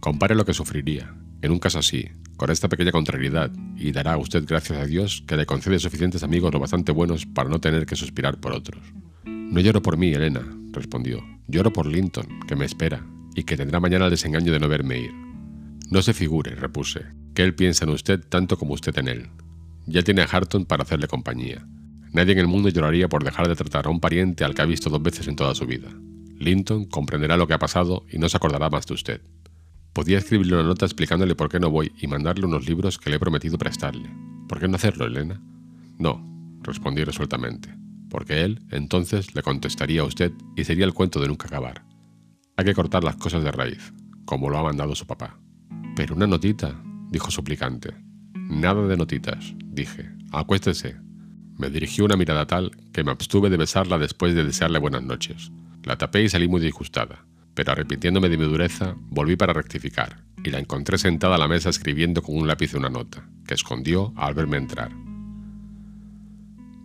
Compare 0.00 0.34
lo 0.34 0.44
que 0.44 0.52
sufriría, 0.52 1.14
en 1.42 1.52
un 1.52 1.60
caso 1.60 1.78
así, 1.78 2.08
con 2.36 2.50
esta 2.50 2.68
pequeña 2.68 2.90
contrariedad, 2.90 3.52
y 3.76 3.92
dará 3.92 4.14
a 4.14 4.18
usted 4.18 4.44
gracias 4.48 4.80
a 4.80 4.86
Dios 4.86 5.22
que 5.28 5.36
le 5.36 5.46
concede 5.46 5.78
suficientes 5.78 6.24
amigos 6.24 6.52
lo 6.52 6.58
bastante 6.58 6.90
buenos 6.90 7.24
para 7.24 7.48
no 7.48 7.60
tener 7.60 7.86
que 7.86 7.94
suspirar 7.94 8.40
por 8.40 8.50
otros. 8.50 8.82
No 9.50 9.60
lloro 9.60 9.80
por 9.80 9.96
mí, 9.96 10.12
Elena, 10.12 10.42
respondió. 10.72 11.24
Lloro 11.46 11.72
por 11.72 11.86
Linton, 11.86 12.26
que 12.48 12.56
me 12.56 12.64
espera, 12.64 13.06
y 13.34 13.44
que 13.44 13.56
tendrá 13.56 13.80
mañana 13.80 14.06
el 14.06 14.10
desengaño 14.10 14.52
de 14.52 14.58
no 14.58 14.68
verme 14.68 14.98
ir. 14.98 15.12
No 15.90 16.02
se 16.02 16.12
figure, 16.12 16.54
repuse, 16.56 17.06
que 17.32 17.42
él 17.42 17.54
piensa 17.54 17.84
en 17.84 17.90
usted 17.90 18.20
tanto 18.28 18.58
como 18.58 18.74
usted 18.74 18.96
en 18.98 19.08
él. 19.08 19.28
Ya 19.86 20.02
tiene 20.02 20.22
a 20.22 20.24
Harton 20.24 20.66
para 20.66 20.82
hacerle 20.82 21.06
compañía. 21.06 21.64
Nadie 22.12 22.32
en 22.32 22.40
el 22.40 22.48
mundo 22.48 22.70
lloraría 22.70 23.08
por 23.08 23.22
dejar 23.22 23.46
de 23.46 23.54
tratar 23.54 23.86
a 23.86 23.90
un 23.90 24.00
pariente 24.00 24.44
al 24.44 24.54
que 24.54 24.62
ha 24.62 24.66
visto 24.66 24.90
dos 24.90 25.02
veces 25.02 25.28
en 25.28 25.36
toda 25.36 25.54
su 25.54 25.64
vida. 25.64 25.88
Linton 26.38 26.86
comprenderá 26.86 27.36
lo 27.36 27.46
que 27.46 27.54
ha 27.54 27.58
pasado 27.58 28.04
y 28.10 28.18
no 28.18 28.28
se 28.28 28.36
acordará 28.36 28.68
más 28.68 28.86
de 28.86 28.94
usted. 28.94 29.20
Podía 29.92 30.18
escribirle 30.18 30.54
una 30.54 30.64
nota 30.64 30.84
explicándole 30.84 31.34
por 31.36 31.48
qué 31.48 31.60
no 31.60 31.70
voy 31.70 31.92
y 32.00 32.08
mandarle 32.08 32.46
unos 32.46 32.66
libros 32.66 32.98
que 32.98 33.10
le 33.10 33.16
he 33.16 33.20
prometido 33.20 33.58
prestarle. 33.58 34.10
¿Por 34.48 34.58
qué 34.58 34.66
no 34.66 34.74
hacerlo, 34.74 35.06
Elena? 35.06 35.40
No, 35.98 36.58
respondí 36.62 37.04
resueltamente, 37.04 37.70
porque 38.10 38.44
él 38.44 38.62
entonces 38.70 39.34
le 39.34 39.42
contestaría 39.42 40.00
a 40.00 40.04
usted 40.04 40.32
y 40.56 40.64
sería 40.64 40.84
el 40.84 40.94
cuento 40.94 41.20
de 41.20 41.28
nunca 41.28 41.48
acabar. 41.48 41.84
Hay 42.56 42.64
que 42.64 42.74
cortar 42.74 43.04
las 43.04 43.16
cosas 43.16 43.44
de 43.44 43.52
raíz, 43.52 43.92
como 44.24 44.50
lo 44.50 44.58
ha 44.58 44.62
mandado 44.62 44.94
su 44.94 45.06
papá. 45.06 45.38
Pero 45.94 46.14
una 46.14 46.26
notita, 46.26 46.80
dijo 47.10 47.30
suplicante. 47.30 47.94
Nada 48.34 48.86
de 48.86 48.96
notitas, 48.96 49.54
dije. 49.64 50.10
Acuéstese. 50.32 50.96
Me 51.56 51.70
dirigió 51.70 52.04
una 52.04 52.16
mirada 52.16 52.46
tal 52.46 52.70
que 52.92 53.02
me 53.02 53.10
abstuve 53.10 53.50
de 53.50 53.56
besarla 53.56 53.98
después 53.98 54.34
de 54.34 54.44
desearle 54.44 54.78
buenas 54.78 55.02
noches. 55.02 55.50
La 55.84 55.96
tapé 55.96 56.22
y 56.22 56.28
salí 56.28 56.48
muy 56.48 56.60
disgustada, 56.60 57.24
pero 57.54 57.72
arrepintiéndome 57.72 58.28
de 58.28 58.36
mi 58.36 58.44
dureza, 58.44 58.94
volví 59.08 59.36
para 59.36 59.52
rectificar, 59.52 60.24
y 60.44 60.50
la 60.50 60.58
encontré 60.58 60.98
sentada 60.98 61.36
a 61.36 61.38
la 61.38 61.48
mesa 61.48 61.70
escribiendo 61.70 62.22
con 62.22 62.36
un 62.36 62.46
lápiz 62.46 62.74
una 62.74 62.90
nota, 62.90 63.26
que 63.46 63.54
escondió 63.54 64.12
al 64.16 64.34
verme 64.34 64.58
entrar. 64.58 65.05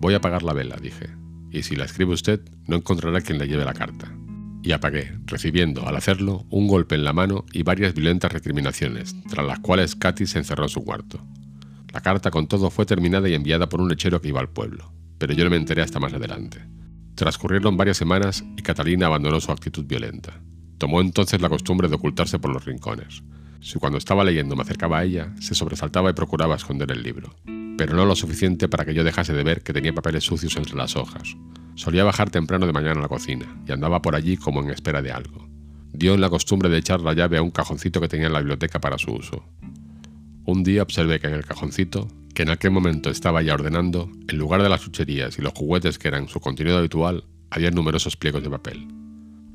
Voy 0.02 0.16
a 0.16 0.18
apagar 0.18 0.42
la 0.42 0.54
vela, 0.54 0.78
dije, 0.82 1.12
y 1.52 1.62
si 1.62 1.76
la 1.76 1.86
escribe 1.86 2.14
usted, 2.14 2.42
no 2.66 2.76
encontrará 2.76 3.22
quien 3.22 3.38
le 3.38 3.48
lleve 3.48 3.66
la 3.66 3.76
carta. 3.76 4.12
Y 4.64 4.72
apagué, 4.72 5.16
recibiendo, 5.28 5.88
al 5.88 5.96
hacerlo, 5.96 6.48
un 6.50 6.68
golpe 6.68 6.96
en 6.96 7.04
la 7.04 7.14
mano 7.14 7.46
y 7.54 7.62
varias 7.62 7.94
violentas 7.94 8.32
recriminaciones, 8.32 9.16
tras 9.30 9.46
las 9.46 9.60
cuales 9.60 9.96
Katy 9.96 10.26
se 10.26 10.40
encerró 10.40 10.64
en 10.64 10.70
su 10.70 10.84
cuarto. 10.84 11.24
La 11.94 12.02
carta 12.02 12.32
con 12.32 12.48
todo 12.48 12.72
fue 12.72 12.88
terminada 12.88 13.30
y 13.30 13.36
enviada 13.36 13.70
por 13.70 13.80
un 13.80 13.90
lechero 13.90 14.20
que 14.22 14.30
iba 14.30 14.40
al 14.40 14.50
pueblo, 14.50 14.92
pero 15.20 15.34
yo 15.34 15.44
no 15.44 15.52
me 15.52 15.58
enteré 15.58 15.84
hasta 15.84 16.00
más 16.00 16.14
adelante. 16.14 16.66
Transcurrieron 17.14 17.78
varias 17.78 17.98
semanas 17.98 18.44
y 18.58 18.64
Catalina 18.64 19.06
abandonó 19.06 19.40
su 19.40 19.52
actitud 19.52 19.86
violenta. 19.86 20.42
Tomó 20.80 21.00
entonces 21.02 21.42
la 21.42 21.50
costumbre 21.50 21.90
de 21.90 21.96
ocultarse 21.96 22.40
por 22.40 22.52
los 22.52 22.66
rincones. 22.66 23.22
Si 23.60 23.78
cuando 23.78 24.00
estaba 24.00 24.24
leyendo 24.24 24.56
me 24.56 24.64
acercaba 24.64 24.98
a 24.98 25.04
ella, 25.04 25.32
se 25.40 25.54
sobresaltaba 25.54 26.10
y 26.10 26.14
procuraba 26.14 26.56
esconder 26.56 26.92
el 26.92 27.04
libro, 27.04 27.36
pero 27.78 27.96
no 27.96 28.06
lo 28.06 28.16
suficiente 28.16 28.68
para 28.68 28.86
que 28.86 28.94
yo 28.94 29.04
dejase 29.04 29.34
de 29.34 29.44
ver 29.44 29.62
que 29.64 29.74
tenía 29.74 29.94
papeles 29.94 30.24
sucios 30.24 30.56
entre 30.56 30.76
las 30.76 30.96
hojas. 30.96 31.36
Solía 31.76 32.04
bajar 32.04 32.30
temprano 32.30 32.66
de 32.66 32.74
mañana 32.74 33.00
a 33.00 33.04
la 33.04 33.08
cocina 33.08 33.46
y 33.68 33.72
andaba 33.72 34.02
por 34.02 34.16
allí 34.16 34.38
como 34.38 34.62
en 34.62 34.70
espera 34.70 35.02
de 35.02 35.12
algo. 35.12 35.48
Dio 35.94 36.14
en 36.14 36.22
la 36.22 36.30
costumbre 36.30 36.70
de 36.70 36.78
echar 36.78 37.02
la 37.02 37.14
llave 37.14 37.38
a 37.38 37.42
un 37.42 37.52
cajoncito 37.52 38.02
que 38.02 38.08
tenía 38.08 38.28
en 38.28 38.34
la 38.34 38.40
biblioteca 38.40 38.80
para 38.80 38.98
su 38.98 39.12
uso. 39.12 39.44
Un 40.46 40.64
día 40.64 40.84
observé 40.84 41.20
que 41.20 41.28
en 41.28 41.34
el 41.34 41.46
cajoncito 41.46 42.08
que 42.34 42.44
en 42.44 42.50
aquel 42.50 42.72
momento 42.72 43.10
estaba 43.10 43.42
ya 43.42 43.54
ordenando, 43.54 44.10
en 44.28 44.38
lugar 44.38 44.64
de 44.64 44.70
las 44.70 44.82
chucherías 44.82 45.38
y 45.38 45.42
los 45.42 45.54
juguetes 45.54 46.00
que 46.00 46.08
eran 46.08 46.28
su 46.28 46.40
contenido 46.40 46.78
habitual, 46.78 47.26
había 47.50 47.72
numerosos 47.72 48.16
pliegos 48.16 48.44
de 48.44 48.50
papel. 48.50 48.88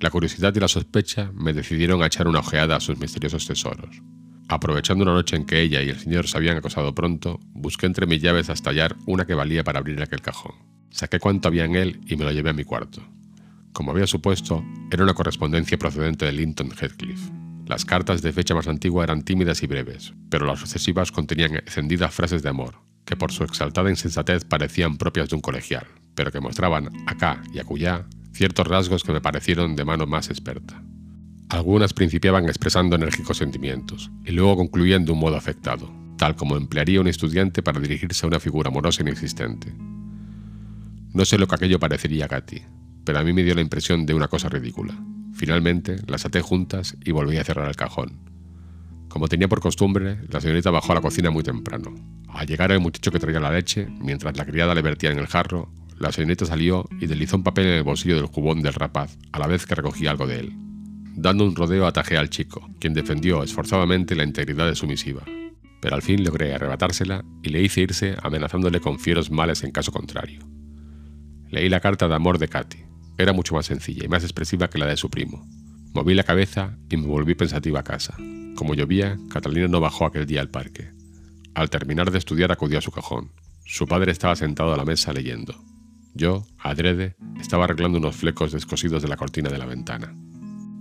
La 0.00 0.10
curiosidad 0.10 0.54
y 0.54 0.60
la 0.60 0.68
sospecha 0.68 1.30
me 1.34 1.54
decidieron 1.54 2.02
a 2.02 2.06
echar 2.06 2.28
una 2.28 2.40
ojeada 2.40 2.76
a 2.76 2.80
sus 2.80 2.98
misteriosos 2.98 3.46
tesoros. 3.46 4.02
Aprovechando 4.48 5.02
una 5.02 5.14
noche 5.14 5.34
en 5.34 5.44
que 5.44 5.60
ella 5.60 5.82
y 5.82 5.88
el 5.88 5.98
señor 5.98 6.28
se 6.28 6.36
habían 6.36 6.56
acosado 6.56 6.94
pronto, 6.94 7.40
busqué 7.52 7.86
entre 7.86 8.06
mis 8.06 8.22
llaves 8.22 8.48
hasta 8.48 8.70
hallar 8.70 8.96
una 9.06 9.26
que 9.26 9.34
valía 9.34 9.64
para 9.64 9.80
abrir 9.80 10.00
aquel 10.00 10.20
cajón. 10.20 10.54
Saqué 10.90 11.18
cuanto 11.18 11.48
había 11.48 11.64
en 11.64 11.74
él 11.74 12.00
y 12.06 12.16
me 12.16 12.24
lo 12.24 12.30
llevé 12.30 12.50
a 12.50 12.54
mi 12.54 12.62
cuarto. 12.62 13.02
Como 13.72 13.90
había 13.90 14.06
supuesto, 14.06 14.64
era 14.90 15.02
una 15.02 15.14
correspondencia 15.14 15.76
procedente 15.78 16.24
de 16.24 16.32
Linton 16.32 16.70
Heathcliff. 16.70 17.28
Las 17.66 17.84
cartas 17.84 18.22
de 18.22 18.32
fecha 18.32 18.54
más 18.54 18.68
antigua 18.68 19.02
eran 19.02 19.22
tímidas 19.22 19.62
y 19.64 19.66
breves, 19.66 20.14
pero 20.30 20.46
las 20.46 20.60
sucesivas 20.60 21.10
contenían 21.10 21.56
encendidas 21.56 22.14
frases 22.14 22.44
de 22.44 22.48
amor, 22.48 22.76
que 23.04 23.16
por 23.16 23.32
su 23.32 23.42
exaltada 23.42 23.90
insensatez 23.90 24.44
parecían 24.44 24.96
propias 24.96 25.28
de 25.28 25.34
un 25.34 25.42
colegial, 25.42 25.86
pero 26.14 26.30
que 26.30 26.40
mostraban 26.40 26.90
acá 27.08 27.42
y 27.52 27.58
acullá 27.58 28.06
ciertos 28.32 28.66
rasgos 28.68 29.02
que 29.02 29.12
me 29.12 29.20
parecieron 29.20 29.74
de 29.74 29.84
mano 29.84 30.06
más 30.06 30.30
experta. 30.30 30.80
Algunas 31.48 31.94
principiaban 31.94 32.46
expresando 32.46 32.96
enérgicos 32.96 33.36
sentimientos 33.36 34.10
y 34.24 34.32
luego 34.32 34.56
concluían 34.56 35.04
de 35.04 35.12
un 35.12 35.20
modo 35.20 35.36
afectado, 35.36 35.88
tal 36.18 36.34
como 36.34 36.56
emplearía 36.56 37.00
un 37.00 37.06
estudiante 37.06 37.62
para 37.62 37.78
dirigirse 37.78 38.26
a 38.26 38.28
una 38.28 38.40
figura 38.40 38.68
amorosa 38.68 39.02
inexistente. 39.02 39.72
No 41.12 41.24
sé 41.24 41.38
lo 41.38 41.46
que 41.46 41.54
aquello 41.54 41.78
parecería 41.78 42.24
a 42.24 42.28
Katy, 42.28 42.62
pero 43.04 43.20
a 43.20 43.22
mí 43.22 43.32
me 43.32 43.44
dio 43.44 43.54
la 43.54 43.60
impresión 43.60 44.06
de 44.06 44.14
una 44.14 44.26
cosa 44.26 44.48
ridícula. 44.48 44.94
Finalmente 45.34 45.96
las 46.08 46.26
até 46.26 46.40
juntas 46.40 46.96
y 47.04 47.12
volví 47.12 47.36
a 47.36 47.44
cerrar 47.44 47.68
el 47.68 47.76
cajón. 47.76 48.18
Como 49.08 49.28
tenía 49.28 49.48
por 49.48 49.60
costumbre, 49.60 50.18
la 50.28 50.40
señorita 50.40 50.70
bajó 50.70 50.92
a 50.92 50.96
la 50.96 51.00
cocina 51.00 51.30
muy 51.30 51.44
temprano. 51.44 51.94
Al 52.28 52.46
llegar 52.46 52.72
el 52.72 52.80
muchacho 52.80 53.12
que 53.12 53.20
traía 53.20 53.38
la 53.38 53.52
leche, 53.52 53.86
mientras 54.00 54.36
la 54.36 54.44
criada 54.44 54.74
le 54.74 54.82
vertía 54.82 55.12
en 55.12 55.18
el 55.18 55.28
jarro, 55.28 55.72
la 55.98 56.10
señorita 56.10 56.44
salió 56.44 56.86
y 57.00 57.06
deslizó 57.06 57.36
un 57.36 57.44
papel 57.44 57.66
en 57.66 57.74
el 57.74 57.82
bolsillo 57.84 58.16
del 58.16 58.26
jubón 58.26 58.62
del 58.62 58.74
rapaz, 58.74 59.16
a 59.30 59.38
la 59.38 59.46
vez 59.46 59.64
que 59.64 59.76
recogía 59.76 60.10
algo 60.10 60.26
de 60.26 60.40
él. 60.40 60.65
Dando 61.16 61.46
un 61.46 61.56
rodeo 61.56 61.86
atajé 61.86 62.18
al 62.18 62.28
chico, 62.28 62.68
quien 62.78 62.92
defendió 62.92 63.42
esforzadamente 63.42 64.14
la 64.14 64.22
integridad 64.22 64.66
de 64.66 64.74
su 64.74 64.86
misiva. 64.86 65.22
Pero 65.80 65.94
al 65.94 66.02
fin 66.02 66.22
logré 66.22 66.54
arrebatársela 66.54 67.24
y 67.42 67.48
le 67.48 67.62
hice 67.62 67.80
irse 67.80 68.16
amenazándole 68.22 68.80
con 68.80 68.98
fieros 68.98 69.30
males 69.30 69.64
en 69.64 69.70
caso 69.70 69.92
contrario. 69.92 70.40
Leí 71.48 71.70
la 71.70 71.80
carta 71.80 72.06
de 72.06 72.14
amor 72.14 72.38
de 72.38 72.48
Katy. 72.48 72.84
Era 73.16 73.32
mucho 73.32 73.54
más 73.54 73.64
sencilla 73.64 74.04
y 74.04 74.08
más 74.08 74.24
expresiva 74.24 74.68
que 74.68 74.76
la 74.76 74.84
de 74.84 74.98
su 74.98 75.08
primo. 75.08 75.48
Moví 75.94 76.12
la 76.12 76.22
cabeza 76.22 76.76
y 76.90 76.98
me 76.98 77.06
volví 77.06 77.34
pensativa 77.34 77.80
a 77.80 77.84
casa. 77.84 78.14
Como 78.54 78.74
llovía, 78.74 79.16
Catalina 79.30 79.68
no 79.68 79.80
bajó 79.80 80.04
aquel 80.04 80.26
día 80.26 80.42
al 80.42 80.50
parque. 80.50 80.90
Al 81.54 81.70
terminar 81.70 82.10
de 82.10 82.18
estudiar 82.18 82.52
acudió 82.52 82.78
a 82.78 82.82
su 82.82 82.90
cajón. 82.90 83.32
Su 83.64 83.86
padre 83.86 84.12
estaba 84.12 84.36
sentado 84.36 84.74
a 84.74 84.76
la 84.76 84.84
mesa 84.84 85.14
leyendo. 85.14 85.54
Yo, 86.12 86.46
adrede, 86.58 87.16
estaba 87.40 87.64
arreglando 87.64 87.96
unos 87.96 88.16
flecos 88.16 88.52
descosidos 88.52 89.00
de 89.00 89.08
la 89.08 89.16
cortina 89.16 89.48
de 89.48 89.58
la 89.58 89.64
ventana. 89.64 90.14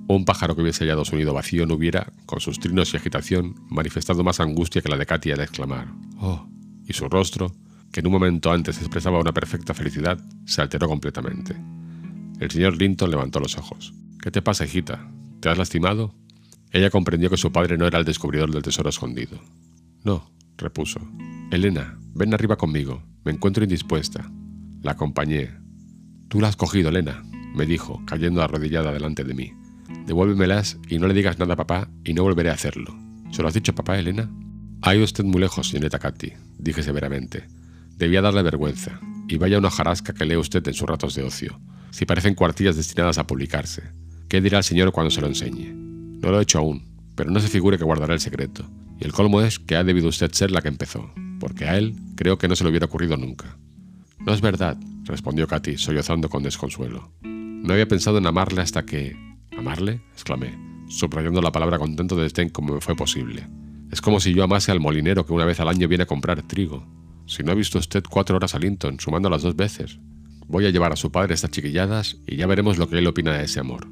Un 0.08 0.24
pájaro 0.24 0.56
que 0.56 0.62
hubiese 0.62 0.84
hallado 0.84 1.04
su 1.04 1.16
nido 1.16 1.34
vacío 1.34 1.66
no 1.66 1.76
hubiera, 1.76 2.12
con 2.26 2.40
sus 2.40 2.60
trinos 2.60 2.94
y 2.94 2.98
agitación, 2.98 3.56
manifestado 3.70 4.24
más 4.24 4.40
angustia 4.40 4.82
que 4.82 4.90
la 4.90 4.98
de 4.98 5.06
Katy 5.06 5.32
al 5.32 5.42
exclamar 5.42 5.88
¡Oh! 6.20 6.48
y 6.86 6.94
su 6.94 7.10
rostro, 7.10 7.52
que 7.92 8.02
en 8.02 8.08
un 8.08 8.14
momento 8.14 8.52
antes 8.52 8.78
expresaba 8.78 9.20
una 9.20 9.34
perfecta 9.34 9.74
felicidad, 9.74 10.20
se 10.46 10.62
alteró 10.62 10.88
completamente. 10.88 11.56
El 12.40 12.52
señor 12.52 12.78
Linton 12.78 13.10
levantó 13.10 13.40
los 13.40 13.58
ojos. 13.58 13.94
¿Qué 14.22 14.30
te 14.30 14.42
pasa, 14.42 14.66
hijita? 14.66 15.10
¿Te 15.40 15.50
has 15.50 15.58
lastimado? 15.58 16.14
Ella 16.72 16.90
comprendió 16.90 17.30
que 17.30 17.38
su 17.38 17.52
padre 17.52 17.78
no 17.78 17.88
era 17.88 17.98
el 17.98 18.06
descubridor 18.06 18.52
del 18.52 18.62
tesoro 18.62 18.90
escondido. 18.90 19.40
No, 20.04 20.30
repuso. 20.58 21.00
Elena, 21.52 21.98
ven 22.14 22.34
arriba 22.34 22.58
conmigo. 22.58 23.02
Me 23.24 23.32
encuentro 23.32 23.64
indispuesta. 23.64 24.30
La 24.84 24.92
acompañé. 24.92 25.52
Tú 26.28 26.42
la 26.42 26.50
has 26.50 26.58
cogido, 26.58 26.90
Elena, 26.90 27.24
me 27.56 27.66
dijo, 27.66 28.04
cayendo 28.06 28.44
arrodillada 28.44 28.92
delante 28.92 29.24
de 29.24 29.34
mí. 29.34 29.54
Devuélvemelas 30.06 30.78
y 30.88 31.00
no 31.00 31.08
le 31.08 31.14
digas 31.14 31.40
nada 31.40 31.54
a 31.54 31.58
papá 31.58 31.90
y 32.04 32.14
no 32.14 32.24
volveré 32.24 32.50
a 32.50 32.54
hacerlo. 32.54 32.96
¿Se 33.32 33.42
lo 33.42 33.48
has 33.48 33.54
dicho 33.54 33.76
papá, 33.76 33.98
Elena? 33.98 34.30
Ha 34.82 34.96
ido 34.96 35.04
usted 35.04 35.24
muy 35.24 35.42
lejos, 35.42 35.70
señorita 35.70 36.00
Katy, 36.00 36.34
dije 36.60 36.84
severamente. 36.84 37.48
Debía 37.98 38.22
darle 38.22 38.44
vergüenza. 38.44 39.00
Y 39.28 39.38
vaya 39.38 39.58
una 39.58 39.72
jarasca 39.72 40.14
que 40.14 40.26
lee 40.26 40.36
usted 40.36 40.68
en 40.68 40.74
sus 40.74 40.88
ratos 40.88 41.16
de 41.16 41.24
ocio. 41.24 41.60
Si 41.90 42.06
parecen 42.06 42.36
cuartillas 42.36 42.76
destinadas 42.76 43.18
a 43.18 43.26
publicarse. 43.26 43.84
¿Qué 44.28 44.42
dirá 44.42 44.60
el 44.60 44.64
señor 44.64 44.92
cuando 44.92 45.10
se 45.10 45.22
lo 45.22 45.28
enseñe? 45.28 45.74
No 45.74 46.30
lo 46.30 46.40
he 46.40 46.44
hecho 46.44 46.60
aún, 46.60 46.84
pero 47.16 47.32
no 47.32 47.40
se 47.40 47.48
figure 47.48 47.78
que 47.78 47.84
guardará 47.84 48.14
el 48.14 48.20
secreto. 48.20 48.70
Y 49.00 49.06
el 49.06 49.14
colmo 49.14 49.42
es 49.42 49.60
que 49.60 49.76
ha 49.76 49.84
debido 49.84 50.10
usted 50.10 50.32
ser 50.32 50.52
la 50.52 50.62
que 50.62 50.68
empezó, 50.68 51.12
porque 51.40 51.66
a 51.66 51.78
él 51.78 51.96
creo 52.16 52.38
que 52.38 52.48
no 52.48 52.56
se 52.56 52.64
le 52.64 52.70
hubiera 52.70 52.86
ocurrido 52.86 53.18
nunca. 53.18 53.58
No 54.20 54.34
es 54.34 54.42
verdad, 54.42 54.78
respondió 55.04 55.48
Katy, 55.48 55.78
sollozando 55.78 56.30
con 56.30 56.44
desconsuelo. 56.44 57.12
No 57.24 57.74
había 57.74 57.88
pensado 57.88 58.18
en 58.18 58.28
amarle 58.28 58.62
hasta 58.62 58.86
que... 58.86 59.16
¿Amarle? 59.58 60.02
exclamé, 60.14 60.58
subrayando 60.88 61.42
la 61.42 61.52
palabra 61.52 61.80
con 61.80 61.96
tanto 61.96 62.16
desdén 62.16 62.50
como 62.50 62.76
me 62.76 62.82
fue 62.82 62.96
posible. 62.96 63.48
Es 63.92 64.02
como 64.02 64.20
si 64.20 64.34
yo 64.34 64.44
amase 64.44 64.72
al 64.72 64.80
molinero 64.80 65.26
que 65.26 65.34
una 65.34 65.46
vez 65.46 65.60
al 65.60 65.70
año 65.70 65.88
viene 65.88 66.04
a 66.04 66.08
comprar 66.08 66.42
trigo. 66.44 66.86
Si 67.28 67.44
no 67.44 67.52
ha 67.52 67.56
visto 67.56 67.80
usted 67.80 68.04
cuatro 68.10 68.36
horas 68.36 68.56
a 68.56 68.60
Linton, 68.60 69.00
sumando 69.00 69.30
las 69.30 69.42
dos 69.42 69.56
veces. 69.56 70.00
Voy 70.48 70.66
a 70.66 70.70
llevar 70.70 70.92
a 70.92 70.96
su 70.96 71.12
padre 71.12 71.34
estas 71.34 71.52
chiquilladas 71.52 72.18
y 72.28 72.36
ya 72.36 72.46
veremos 72.46 72.78
lo 72.78 72.88
que 72.88 72.98
él 72.98 73.08
opina 73.08 73.34
de 73.34 73.46
ese 73.46 73.60
amor. 73.60 73.88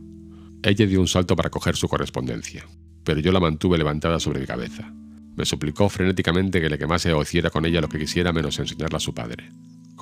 Ella 0.61 0.85
dio 0.85 1.01
un 1.01 1.07
salto 1.07 1.35
para 1.35 1.49
coger 1.49 1.75
su 1.75 1.87
correspondencia, 1.87 2.65
pero 3.03 3.19
yo 3.19 3.31
la 3.31 3.39
mantuve 3.39 3.77
levantada 3.77 4.19
sobre 4.19 4.39
mi 4.39 4.45
cabeza. 4.45 4.93
Me 5.35 5.45
suplicó 5.45 5.89
frenéticamente 5.89 6.61
que 6.61 6.69
le 6.69 6.77
quemase 6.77 7.11
o 7.11 7.21
hiciera 7.21 7.49
con 7.49 7.65
ella 7.65 7.81
lo 7.81 7.89
que 7.89 7.99
quisiera 7.99 8.31
menos 8.31 8.59
enseñarla 8.59 8.97
a 8.97 9.01
su 9.01 9.13
padre. 9.13 9.51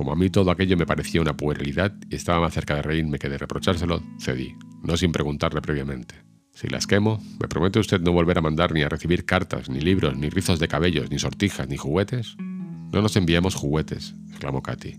Como 0.01 0.13
a 0.13 0.15
mí 0.15 0.31
todo 0.31 0.49
aquello 0.49 0.75
me 0.77 0.87
parecía 0.87 1.21
una 1.21 1.37
puerilidad 1.37 1.93
y 2.09 2.15
estaba 2.15 2.39
más 2.39 2.55
cerca 2.55 2.73
de 2.73 2.81
reírme 2.81 3.19
que 3.19 3.29
de 3.29 3.37
reprochárselo, 3.37 4.01
cedí, 4.19 4.55
no 4.81 4.97
sin 4.97 5.11
preguntarle 5.11 5.61
previamente. 5.61 6.15
Si 6.55 6.67
las 6.69 6.87
quemo, 6.87 7.21
¿me 7.39 7.47
promete 7.47 7.77
usted 7.77 8.01
no 8.01 8.11
volver 8.11 8.39
a 8.39 8.41
mandar 8.41 8.73
ni 8.73 8.81
a 8.81 8.89
recibir 8.89 9.25
cartas, 9.25 9.69
ni 9.69 9.79
libros, 9.79 10.17
ni 10.17 10.31
rizos 10.31 10.57
de 10.57 10.67
cabellos, 10.67 11.11
ni 11.11 11.19
sortijas, 11.19 11.69
ni 11.69 11.77
juguetes? 11.77 12.35
No 12.39 13.03
nos 13.03 13.15
enviamos 13.15 13.53
juguetes, 13.53 14.15
exclamó 14.31 14.63
Katy. 14.63 14.95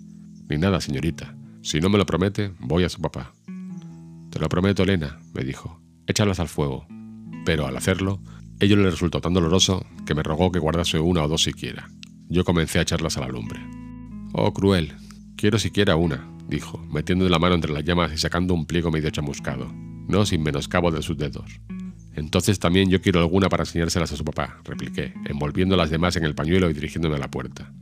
Ni 0.48 0.56
nada, 0.56 0.80
señorita. 0.80 1.34
Si 1.62 1.80
no 1.80 1.88
me 1.88 1.98
lo 1.98 2.06
promete, 2.06 2.52
voy 2.60 2.84
a 2.84 2.88
su 2.88 3.00
papá. 3.00 3.32
Te 4.30 4.38
lo 4.38 4.48
prometo, 4.48 4.84
Elena, 4.84 5.18
me 5.34 5.42
dijo. 5.42 5.82
Échalas 6.06 6.38
al 6.38 6.46
fuego. 6.46 6.86
Pero 7.44 7.66
al 7.66 7.76
hacerlo, 7.76 8.22
ello 8.60 8.76
le 8.76 8.88
resultó 8.88 9.20
tan 9.20 9.34
doloroso 9.34 9.84
que 10.06 10.14
me 10.14 10.22
rogó 10.22 10.52
que 10.52 10.60
guardase 10.60 11.00
una 11.00 11.24
o 11.24 11.28
dos 11.28 11.42
siquiera. 11.42 11.88
Yo 12.28 12.44
comencé 12.44 12.78
a 12.78 12.82
echarlas 12.82 13.16
a 13.16 13.22
la 13.22 13.26
lumbre. 13.26 13.81
Oh, 14.34 14.54
cruel. 14.54 14.94
Quiero 15.36 15.58
siquiera 15.58 15.96
una, 15.96 16.26
dijo, 16.48 16.78
metiendo 16.90 17.28
la 17.28 17.38
mano 17.38 17.54
entre 17.54 17.72
las 17.72 17.84
llamas 17.84 18.12
y 18.14 18.18
sacando 18.18 18.54
un 18.54 18.64
pliego 18.64 18.90
medio 18.90 19.10
chamuscado, 19.10 19.70
no 20.08 20.24
sin 20.24 20.42
menoscabo 20.42 20.90
de 20.90 21.02
sus 21.02 21.18
dedos. 21.18 21.60
Entonces 22.14 22.58
también 22.58 22.88
yo 22.88 23.02
quiero 23.02 23.20
alguna 23.20 23.50
para 23.50 23.64
enseñárselas 23.64 24.10
a 24.12 24.16
su 24.16 24.24
papá, 24.24 24.60
repliqué, 24.64 25.12
envolviendo 25.26 25.76
las 25.76 25.90
demás 25.90 26.16
en 26.16 26.24
el 26.24 26.34
pañuelo 26.34 26.70
y 26.70 26.72
dirigiéndome 26.72 27.16
a 27.16 27.18
la 27.18 27.30
puerta. 27.30 27.72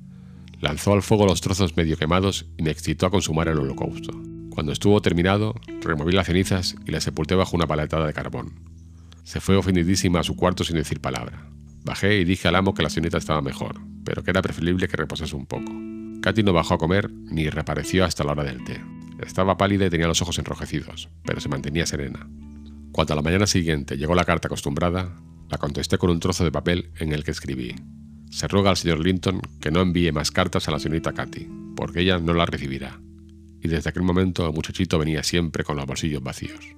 Lanzó 0.61 0.93
al 0.93 1.03
fuego 1.03 1.25
los 1.25 1.41
trozos 1.41 1.77
medio 1.77 1.97
quemados 1.97 2.47
y 2.59 2.65
me 2.65 2.71
excitó 2.71 3.07
a 3.07 3.11
consumar 3.11 3.47
el 3.47 3.59
holocausto. 3.59 4.13
Cuando 4.51 4.73
estuvo 4.73 5.01
terminado, 5.01 5.55
removí 5.83 6.13
las 6.13 6.27
cenizas 6.27 6.75
y 6.85 6.91
las 6.91 7.05
sepulté 7.05 7.37
bajo 7.37 7.55
una 7.55 7.69
paletada 7.69 8.07
de 8.07 8.13
carbón. 8.13 8.55
Se 9.23 9.41
fue 9.41 9.55
ofendidísima 9.55 10.19
a 10.19 10.25
su 10.25 10.35
cuarto 10.35 10.65
sin 10.65 10.77
decir 10.77 11.01
palabra. 11.01 11.49
Bajé 11.85 12.19
y 12.19 12.25
dije 12.25 12.49
al 12.49 12.57
amo 12.57 12.75
que 12.75 12.83
la 12.83 12.91
señorita 12.91 13.19
estaba 13.19 13.41
mejor, 13.41 13.81
pero 14.05 14.25
que 14.25 14.31
era 14.31 14.43
preferible 14.43 14.89
que 14.89 14.97
reposase 14.97 15.37
un 15.37 15.47
poco. 15.47 15.73
Katy 16.21 16.43
no 16.43 16.53
bajó 16.53 16.75
a 16.75 16.79
comer 16.79 17.11
ni 17.11 17.49
reapareció 17.49 18.05
hasta 18.05 18.25
la 18.25 18.33
hora 18.33 18.45
del 18.45 18.63
té. 18.65 18.81
Estaba 19.21 19.57
pálida 19.57 19.87
y 19.87 19.91
tenía 19.91 20.07
los 20.07 20.23
ojos 20.23 20.39
enrojecidos, 20.39 21.09
pero 21.25 21.41
se 21.41 21.49
mantenía 21.49 21.87
serena. 21.87 22.29
Cuando 22.93 23.13
a 23.13 23.17
la 23.17 23.23
mañana 23.23 23.47
siguiente 23.47 23.97
llegó 23.97 24.15
la 24.15 24.25
carta 24.25 24.49
acostumbrada, 24.49 25.17
la 25.49 25.59
contesté 25.59 25.99
con 25.99 26.11
un 26.11 26.21
trozo 26.21 26.45
de 26.45 26.53
papel 26.53 26.91
en 26.99 27.13
el 27.13 27.25
que 27.25 27.31
escribí: 27.31 27.75
Se 28.31 28.49
ruega 28.49 28.71
al 28.71 28.77
señor 28.77 29.01
Linton 29.01 29.41
que 29.61 29.71
no 29.71 29.81
envíe 29.81 30.13
más 30.13 30.31
cartas 30.31 30.69
a 30.69 30.71
la 30.71 30.79
señorita 30.79 31.13
Katy, 31.13 31.49
porque 31.77 32.01
ella 32.01 32.19
no 32.19 32.35
las 32.35 32.49
recibirá. 32.49 33.01
Y 33.63 33.69
desde 33.69 33.91
aquel 33.91 34.03
momento 34.03 34.47
el 34.47 34.55
muchachito 34.55 34.99
venía 34.99 35.23
siempre 35.23 35.65
con 35.65 35.77
los 35.77 35.87
bolsillos 35.87 36.23
vacíos. 36.23 36.77